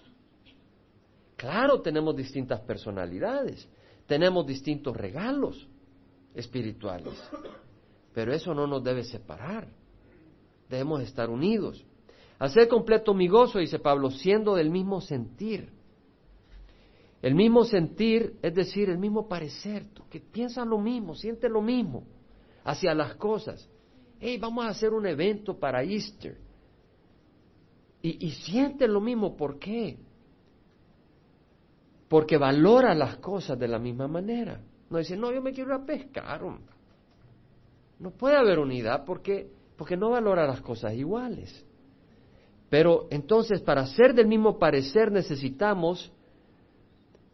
Claro, 1.37 1.81
tenemos 1.81 2.15
distintas 2.15 2.61
personalidades, 2.61 3.67
tenemos 4.07 4.47
distintos 4.47 4.95
regalos 4.95 5.67
espirituales, 6.35 7.15
pero 8.13 8.35
eso 8.35 8.53
no 8.53 8.67
nos 8.67 8.85
debe 8.85 9.05
separar. 9.05 9.69
Debemos 10.69 11.01
estar 11.01 11.31
unidos. 11.31 11.83
Hacer 12.39 12.69
completo 12.69 13.15
mi 13.15 13.27
gozo, 13.27 13.59
dice 13.59 13.79
Pablo, 13.79 14.11
siendo 14.11 14.55
del 14.55 14.71
mismo 14.71 15.01
sentir. 15.01 15.71
El 17.23 17.35
mismo 17.35 17.65
sentir, 17.65 18.37
es 18.43 18.55
decir, 18.55 18.89
el 18.89 18.99
mismo 18.99 19.29
parecer, 19.29 19.87
que 20.11 20.21
piensan 20.21 20.69
lo 20.69 20.79
mismo, 20.79 21.15
sienten 21.15 21.53
lo 21.53 21.63
mismo 21.63 22.05
hacia 22.65 22.95
las 22.95 23.15
cosas. 23.17 23.69
Hey, 24.21 24.37
vamos 24.37 24.67
a 24.67 24.69
hacer 24.69 24.93
un 24.93 25.07
evento 25.07 25.59
para 25.59 25.83
Easter. 25.83 26.37
Y, 28.03 28.31
sienten 28.31 28.93
lo 28.93 29.01
mismo, 29.01 29.37
¿por 29.37 29.59
qué? 29.59 29.99
Porque 32.09 32.39
valora 32.39 32.95
las 32.95 33.17
cosas 33.17 33.59
de 33.59 33.69
la 33.69 33.79
misma 33.79 34.09
manera. 34.09 34.61
No 34.89 34.99
dice, 34.99 35.17
no, 35.17 35.33
yo 35.33 35.43
me 35.43 35.53
quiero 35.53 35.75
ir 35.75 35.83
a 35.83 35.85
pescar. 35.85 36.41
No 37.99 38.11
puede 38.11 38.37
haber 38.37 38.59
unidad 38.59 39.05
porque, 39.05 39.51
porque 39.77 39.97
no 39.97 40.11
valora 40.11 40.47
las 40.47 40.63
cosas 40.63 40.95
iguales. 40.95 41.65
Pero 42.71 43.07
entonces, 43.11 43.61
para 43.61 43.87
ser 43.87 44.15
del 44.15 44.29
mismo 44.29 44.59
parecer 44.59 45.13
necesitamos 45.13 46.11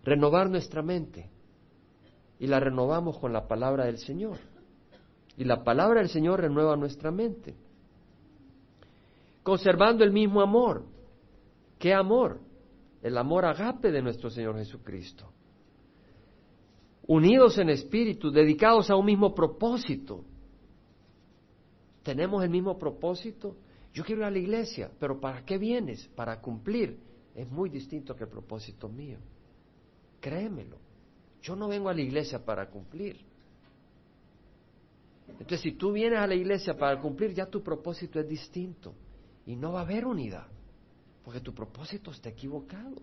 renovar 0.02 0.50
nuestra 0.50 0.82
mente. 0.82 1.30
Y 2.40 2.48
la 2.48 2.58
renovamos 2.58 3.18
con 3.18 3.32
la 3.32 3.46
palabra 3.46 3.84
del 3.84 3.98
Señor. 3.98 4.38
Y 5.36 5.44
la 5.44 5.62
palabra 5.62 6.00
del 6.00 6.08
Señor 6.08 6.40
renueva 6.40 6.76
nuestra 6.76 7.10
mente. 7.10 7.54
Conservando 9.42 10.02
el 10.02 10.12
mismo 10.12 10.40
amor. 10.40 10.84
¿Qué 11.78 11.92
amor? 11.92 12.40
El 13.02 13.18
amor 13.18 13.44
agape 13.44 13.92
de 13.92 14.02
nuestro 14.02 14.30
Señor 14.30 14.56
Jesucristo. 14.56 15.30
Unidos 17.06 17.58
en 17.58 17.68
espíritu, 17.68 18.30
dedicados 18.30 18.90
a 18.90 18.96
un 18.96 19.06
mismo 19.06 19.34
propósito. 19.34 20.24
¿Tenemos 22.02 22.42
el 22.42 22.50
mismo 22.50 22.78
propósito? 22.78 23.56
Yo 23.92 24.04
quiero 24.04 24.22
ir 24.22 24.26
a 24.26 24.30
la 24.30 24.38
iglesia, 24.38 24.90
pero 24.98 25.20
¿para 25.20 25.44
qué 25.44 25.58
vienes? 25.58 26.08
Para 26.08 26.40
cumplir. 26.40 26.98
Es 27.34 27.48
muy 27.50 27.68
distinto 27.68 28.16
que 28.16 28.24
el 28.24 28.30
propósito 28.30 28.88
mío. 28.88 29.18
Créemelo. 30.20 30.78
Yo 31.42 31.54
no 31.54 31.68
vengo 31.68 31.88
a 31.88 31.94
la 31.94 32.00
iglesia 32.00 32.44
para 32.44 32.68
cumplir. 32.68 33.20
Entonces, 35.28 35.60
si 35.60 35.72
tú 35.72 35.92
vienes 35.92 36.18
a 36.18 36.26
la 36.26 36.34
iglesia 36.34 36.76
para 36.76 37.00
cumplir, 37.00 37.34
ya 37.34 37.46
tu 37.46 37.62
propósito 37.62 38.18
es 38.20 38.28
distinto. 38.28 38.94
Y 39.44 39.56
no 39.56 39.72
va 39.72 39.80
a 39.80 39.82
haber 39.82 40.06
unidad, 40.06 40.46
porque 41.24 41.40
tu 41.40 41.54
propósito 41.54 42.10
está 42.10 42.30
equivocado. 42.30 42.96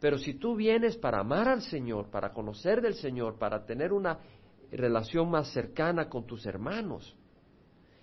Pero 0.00 0.18
si 0.18 0.34
tú 0.34 0.54
vienes 0.54 0.96
para 0.96 1.20
amar 1.20 1.48
al 1.48 1.62
Señor, 1.62 2.10
para 2.10 2.32
conocer 2.32 2.80
del 2.80 2.94
Señor, 2.94 3.38
para 3.38 3.64
tener 3.64 3.92
una 3.92 4.18
relación 4.70 5.30
más 5.30 5.52
cercana 5.52 6.08
con 6.08 6.26
tus 6.26 6.44
hermanos, 6.46 7.16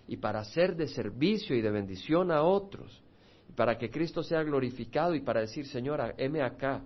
y 0.07 0.17
para 0.17 0.43
ser 0.43 0.75
de 0.75 0.87
servicio 0.87 1.55
y 1.55 1.61
de 1.61 1.71
bendición 1.71 2.31
a 2.31 2.43
otros, 2.43 3.01
y 3.49 3.53
para 3.53 3.77
que 3.77 3.89
Cristo 3.89 4.23
sea 4.23 4.43
glorificado 4.43 5.15
y 5.15 5.21
para 5.21 5.41
decir, 5.41 5.65
Señor, 5.67 6.15
heme 6.17 6.41
acá, 6.41 6.83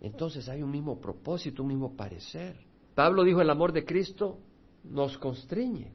entonces 0.00 0.48
hay 0.48 0.62
un 0.62 0.70
mismo 0.70 1.00
propósito, 1.00 1.62
un 1.62 1.68
mismo 1.68 1.96
parecer. 1.96 2.56
Pablo 2.94 3.22
dijo, 3.22 3.40
el 3.40 3.50
amor 3.50 3.72
de 3.72 3.84
Cristo 3.84 4.38
nos 4.84 5.18
constriñe. 5.18 5.92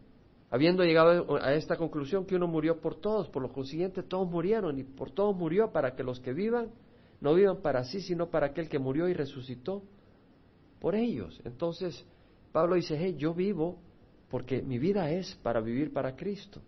Habiendo 0.50 0.84
llegado 0.84 1.36
a 1.41 1.54
esta 1.54 1.76
conclusión 1.76 2.26
que 2.26 2.36
uno 2.36 2.47
murió 2.47 2.80
por 2.80 2.95
todos, 2.95 3.28
por 3.30 3.41
lo 3.41 3.52
consiguiente 3.52 4.02
todos 4.04 4.30
murieron 4.30 4.80
y 4.80 4.84
por 4.84 5.12
todos 5.12 5.36
murió 5.36 5.71
para 5.71 5.95
que 5.95 6.04
los 6.04 6.19
que 6.19 6.34
vivan 6.34 6.71
no 7.19 7.34
vivan 7.34 7.58
para 7.62 7.84
sí, 7.84 8.02
sino 8.02 8.30
para 8.30 8.47
aquel 8.47 8.69
que 8.69 8.80
murió 8.80 9.08
y 9.10 9.13
resucitó 9.13 9.84
por 10.80 10.95
ellos. 10.95 11.41
Entonces, 11.43 12.06
Pablo 12.52 12.76
dice, 12.76 12.95
hey, 12.97 13.15
yo 13.17 13.34
vivo 13.34 13.80
porque 14.30 14.62
mi 14.62 14.78
vida 14.78 15.10
es 15.12 15.36
para 15.41 15.60
vivir 15.60 15.91
para 15.91 16.15
Cristo. 16.15 16.62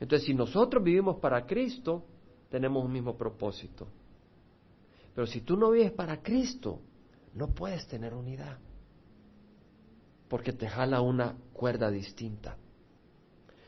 Entonces, 0.00 0.26
si 0.26 0.34
nosotros 0.34 0.82
vivimos 0.82 1.16
para 1.16 1.46
Cristo, 1.46 2.04
tenemos 2.50 2.84
un 2.84 2.92
mismo 2.92 3.16
propósito. 3.16 3.86
Pero 5.14 5.26
si 5.26 5.42
tú 5.42 5.56
no 5.56 5.70
vives 5.70 5.92
para 5.92 6.22
Cristo, 6.22 6.80
no 7.34 7.48
puedes 7.48 7.86
tener 7.86 8.14
unidad, 8.14 8.58
porque 10.32 10.54
te 10.54 10.66
jala 10.66 11.02
una 11.02 11.36
cuerda 11.52 11.90
distinta. 11.90 12.56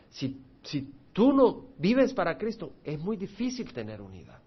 Si, 0.08 0.40
si 0.62 0.94
tú 1.12 1.30
no 1.30 1.66
vives 1.76 2.14
para 2.14 2.38
Cristo, 2.38 2.76
es 2.82 2.98
muy 2.98 3.18
difícil 3.18 3.70
tener 3.70 4.00
unidad, 4.00 4.40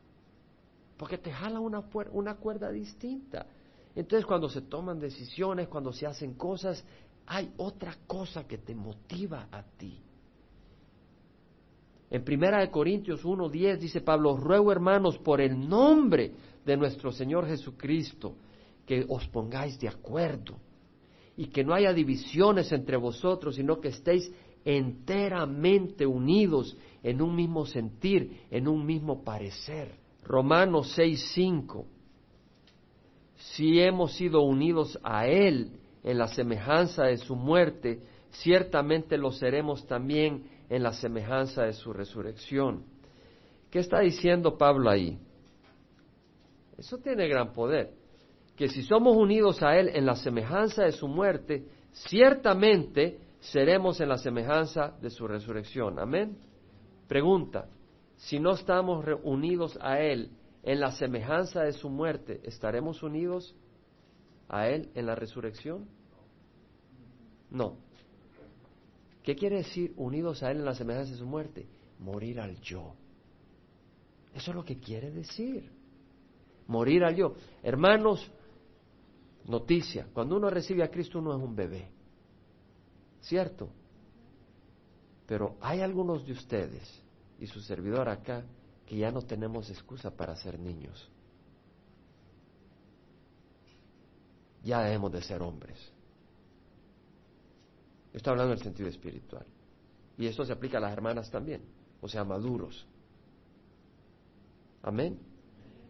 porque 0.98 1.20
te 1.20 1.32
jala 1.32 1.60
una, 1.60 1.84
una 2.14 2.34
cuerda 2.38 2.72
distinta. 2.72 3.46
Entonces 3.94 4.26
cuando 4.26 4.50
se 4.50 4.62
toman 4.62 5.00
decisiones, 5.00 5.68
cuando 5.68 5.94
se 5.94 6.08
hacen 6.08 6.34
cosas, 6.34 6.84
hay 7.28 7.54
otra 7.58 7.96
cosa 8.08 8.48
que 8.48 8.58
te 8.58 8.74
motiva 8.74 9.48
a 9.52 9.62
ti. 9.62 10.02
En 12.10 12.24
Primera 12.24 12.62
de 12.62 12.72
Corintios 12.72 13.24
1:10 13.24 13.78
dice 13.78 14.02
Pablo, 14.02 14.38
ruego 14.38 14.72
hermanos 14.72 15.20
por 15.20 15.40
el 15.40 15.70
nombre 15.70 16.32
de 16.66 16.78
nuestro 16.78 17.12
Señor 17.12 17.46
Jesucristo, 17.46 18.34
que 18.88 19.06
os 19.08 19.28
pongáis 19.28 19.80
de 19.80 19.90
acuerdo 19.90 20.66
y 21.38 21.48
que 21.48 21.64
no 21.64 21.74
haya 21.74 21.94
divisiones 21.94 22.72
entre 22.72 22.98
vosotros, 22.98 23.56
sino 23.56 23.80
que 23.80 23.90
estéis 23.90 24.32
enteramente 24.66 26.06
unidos 26.06 26.76
en 27.04 27.22
un 27.22 27.36
mismo 27.36 27.66
sentir, 27.66 28.42
en 28.50 28.68
un 28.68 28.86
mismo 28.86 29.24
parecer. 29.24 29.96
Romanos 30.24 30.98
6:5. 30.98 31.86
Si 33.36 33.80
hemos 33.80 34.14
sido 34.14 34.42
unidos 34.42 35.00
a 35.04 35.28
Él 35.28 35.72
en 36.04 36.18
la 36.18 36.28
semejanza 36.28 37.04
de 37.04 37.18
su 37.18 37.36
muerte, 37.36 38.02
ciertamente 38.32 39.18
lo 39.18 39.32
seremos 39.32 39.86
también 39.86 40.50
en 40.70 40.84
la 40.84 40.92
semejanza 40.92 41.64
de 41.64 41.74
su 41.74 41.94
resurrección. 41.94 42.84
¿Qué 43.70 43.80
está 43.80 44.00
diciendo 44.00 44.58
Pablo 44.58 44.90
ahí? 44.90 45.20
Eso 46.78 46.98
tiene 46.98 47.28
gran 47.28 47.54
poder. 47.54 47.94
Que 48.58 48.68
si 48.68 48.82
somos 48.82 49.16
unidos 49.16 49.62
a 49.62 49.78
Él 49.78 49.90
en 49.94 50.06
la 50.06 50.16
semejanza 50.16 50.84
de 50.84 50.92
su 50.92 51.08
muerte, 51.08 51.68
ciertamente 51.92 53.20
seremos 53.40 54.02
en 54.02 54.10
la 54.10 54.18
semejanza 54.18 54.98
de 55.00 55.12
su 55.12 55.28
resurrección. 55.28 56.00
Amén. 56.00 56.38
Pregunta, 57.08 57.70
si 58.16 58.40
no 58.40 58.54
estamos 58.54 59.06
unidos 59.24 59.78
a 59.80 60.00
Él 60.00 60.32
en 60.64 60.80
la 60.80 60.92
semejanza 60.92 61.62
de 61.62 61.72
su 61.72 61.90
muerte, 61.90 62.42
¿estaremos 62.44 63.04
unidos 63.04 63.56
a 64.50 64.68
Él 64.68 64.90
en 64.96 65.06
la 65.06 65.14
resurrección? 65.14 65.88
No. 67.52 67.78
¿Qué 69.22 69.36
quiere 69.36 69.58
decir 69.58 69.94
unidos 69.98 70.42
a 70.42 70.50
Él 70.50 70.58
en 70.58 70.66
la 70.66 70.74
semejanza 70.74 71.12
de 71.12 71.20
su 71.20 71.28
muerte? 71.28 71.68
Morir 72.00 72.40
al 72.40 72.60
yo. 72.60 72.96
Eso 74.34 74.52
es 74.52 74.56
lo 74.56 74.66
que 74.66 74.80
quiere 74.80 75.12
decir 75.12 75.78
morir 76.68 77.04
al 77.04 77.16
yo. 77.16 77.34
Hermanos, 77.64 78.32
noticia, 79.48 80.08
cuando 80.14 80.38
uno 80.38 80.50
recibe 80.50 80.84
a 80.84 80.92
Cristo 80.92 81.20
uno 81.20 81.36
es 81.36 81.42
un 81.42 81.56
bebé, 81.56 81.90
¿cierto? 83.22 83.70
Pero 85.26 85.58
hay 85.62 85.82
algunos 85.82 86.26
de 86.26 86.34
ustedes 86.34 87.02
y 87.40 87.48
su 87.48 87.60
servidor 87.62 88.10
acá 88.10 88.46
que 88.86 88.98
ya 88.98 89.12
no 89.12 89.22
tenemos 89.22 89.70
excusa 89.70 90.12
para 90.12 90.36
ser 90.36 90.60
niños. 90.60 91.10
ya 94.68 94.84
debemos 94.84 95.14
de 95.14 95.22
ser 95.22 95.42
hombres. 95.42 95.78
Estoy 98.12 98.32
hablando 98.32 98.52
en 98.52 98.60
el 98.60 98.64
sentido 98.64 98.90
espiritual. 98.90 99.46
Y 100.18 100.28
esto 100.28 100.44
se 100.44 100.52
aplica 100.52 100.78
a 100.78 100.82
las 100.82 100.92
hermanas 100.92 101.32
también, 101.32 101.62
o 102.02 102.10
sea, 102.10 102.26
maduros. 102.26 102.86
Amén. 104.82 105.20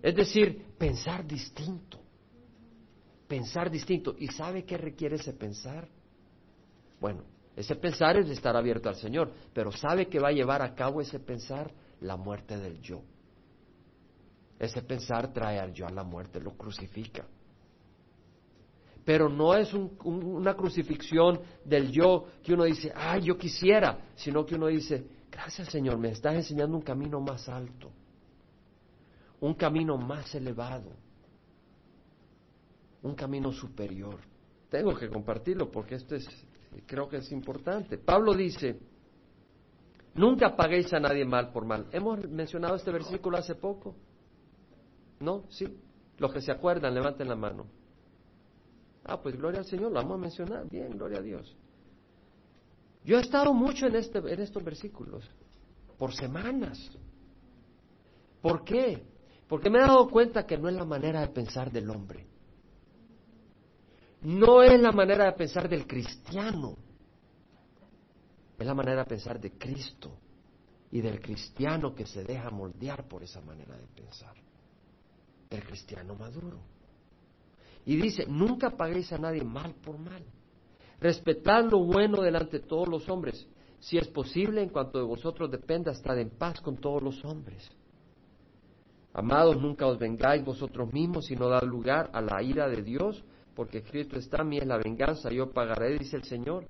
Es 0.04 0.16
decir, 0.16 0.64
pensar 0.78 1.26
distinto. 1.26 2.00
Pensar 3.28 3.70
distinto. 3.70 4.16
¿Y 4.18 4.28
sabe 4.28 4.64
qué 4.64 4.78
requiere 4.78 5.18
ese 5.18 5.34
pensar? 5.34 5.88
Bueno, 7.00 7.24
ese 7.56 7.76
pensar 7.76 8.18
es 8.18 8.30
estar 8.30 8.56
abierto 8.56 8.88
al 8.88 8.96
Señor, 8.96 9.32
pero 9.54 9.72
¿sabe 9.72 10.08
que 10.08 10.20
va 10.20 10.30
a 10.30 10.32
llevar 10.32 10.62
a 10.62 10.74
cabo 10.76 11.02
ese 11.02 11.20
pensar? 11.20 11.72
La 12.02 12.16
muerte 12.16 12.58
del 12.58 12.80
yo. 12.82 13.02
Ese 14.60 14.82
pensar 14.82 15.34
trae 15.34 15.60
al 15.60 15.74
yo 15.74 15.88
a 15.88 15.92
la 15.92 16.04
muerte, 16.04 16.40
lo 16.40 16.52
crucifica. 16.56 17.26
Pero 19.04 19.30
no 19.30 19.56
es 19.56 19.74
una 19.74 20.54
crucifixión 20.56 21.40
del 21.64 21.92
yo 21.92 22.26
que 22.44 22.54
uno 22.54 22.66
dice, 22.66 22.92
ay, 22.94 23.22
yo 23.24 23.38
quisiera, 23.38 24.00
sino 24.16 24.46
que 24.46 24.56
uno 24.56 24.68
dice, 24.68 25.08
gracias 25.32 25.70
Señor, 25.70 25.98
me 25.98 26.10
estás 26.10 26.36
enseñando 26.36 26.76
un 26.76 26.84
camino 26.84 27.22
más 27.22 27.48
alto, 27.48 27.90
un 29.40 29.54
camino 29.54 29.98
más 29.98 30.36
elevado, 30.36 30.92
un 33.04 33.16
camino 33.16 33.52
superior. 33.52 34.20
Tengo 34.70 34.96
que 34.96 35.10
compartirlo 35.10 35.72
porque 35.72 35.96
esto 35.96 36.16
es, 36.16 36.28
creo 36.86 37.08
que 37.08 37.18
es 37.18 37.32
importante. 37.32 37.98
Pablo 37.98 38.34
dice, 38.34 38.80
nunca 40.14 40.56
paguéis 40.56 40.92
a 40.94 41.00
nadie 41.00 41.26
mal 41.26 41.52
por 41.52 41.66
mal. 41.66 41.88
Hemos 41.92 42.28
mencionado 42.30 42.76
este 42.76 42.92
versículo 42.92 43.38
hace 43.38 43.56
poco. 43.56 43.96
¿No? 45.20 45.46
Sí. 45.50 45.66
Los 46.18 46.34
que 46.34 46.42
se 46.42 46.52
acuerdan, 46.52 46.94
levanten 46.94 47.28
la 47.28 47.36
mano. 47.36 47.66
Ah, 49.06 49.22
pues 49.22 49.38
gloria 49.38 49.60
al 49.60 49.66
Señor, 49.66 49.92
lo 49.92 49.96
vamos 49.96 50.18
a 50.18 50.22
mencionar. 50.22 50.70
Bien, 50.70 50.90
gloria 50.92 51.20
a 51.20 51.22
Dios. 51.22 51.56
Yo 53.06 53.18
he 53.18 53.22
estado 53.22 53.54
mucho 53.54 53.88
en, 53.88 53.96
este, 53.96 54.20
en 54.20 54.42
estos 54.42 54.64
versículos, 54.64 55.24
por 55.98 56.14
semanas. 56.14 56.78
¿Por 58.42 58.66
qué? 58.66 59.02
Porque 59.48 59.70
me 59.70 59.78
he 59.78 59.82
dado 59.82 60.10
cuenta 60.10 60.46
que 60.46 60.58
no 60.58 60.68
es 60.68 60.76
la 60.76 60.84
manera 60.84 61.22
de 61.22 61.30
pensar 61.30 61.72
del 61.72 61.90
hombre. 61.90 62.28
No 64.22 64.64
es 64.64 64.80
la 64.82 64.92
manera 64.92 65.26
de 65.26 65.34
pensar 65.34 65.70
del 65.70 65.86
cristiano. 65.86 66.76
Es 68.58 68.66
la 68.66 68.74
manera 68.74 69.04
de 69.04 69.10
pensar 69.10 69.40
de 69.40 69.52
Cristo 69.52 70.18
y 70.92 71.02
del 71.02 71.22
cristiano 71.22 71.94
que 71.94 72.06
se 72.06 72.24
deja 72.24 72.50
moldear 72.50 73.08
por 73.08 73.24
esa 73.24 73.42
manera 73.42 73.78
de 73.78 73.88
pensar 73.88 74.34
el 75.50 75.64
cristiano 75.64 76.16
maduro. 76.16 76.60
Y 77.86 77.96
dice, 77.96 78.26
nunca 78.28 78.72
paguéis 78.72 79.12
a 79.14 79.18
nadie 79.18 79.44
mal 79.44 79.74
por 79.76 79.98
mal. 79.98 80.24
Respetad 81.00 81.66
lo 81.70 81.84
bueno 81.84 82.22
delante 82.22 82.60
de 82.60 82.66
todos 82.66 82.88
los 82.88 83.08
hombres. 83.10 83.48
Si 83.80 83.98
es 83.98 84.08
posible, 84.08 84.62
en 84.62 84.70
cuanto 84.70 84.98
de 84.98 85.06
vosotros 85.06 85.52
dependa, 85.52 85.92
estad 85.92 86.18
en 86.20 86.32
paz 86.32 86.60
con 86.60 86.78
todos 86.78 87.02
los 87.02 87.24
hombres. 87.24 87.70
Amados, 89.14 89.62
nunca 89.62 89.88
os 89.88 89.98
vengáis 89.98 90.44
vosotros 90.44 90.92
mismos, 90.92 91.26
sino 91.26 91.48
dad 91.48 91.64
lugar 91.64 92.10
a 92.14 92.22
la 92.22 92.42
ira 92.42 92.68
de 92.68 92.82
Dios, 92.82 93.24
porque 93.58 93.82
Cristo 93.82 94.20
está 94.20 94.42
a 94.42 94.44
mí 94.44 94.60
es 94.60 94.68
la 94.68 94.78
venganza, 94.78 95.32
yo 95.32 95.52
pagaré, 95.52 95.98
dice 95.98 96.16
el 96.16 96.24
Señor. 96.24 96.68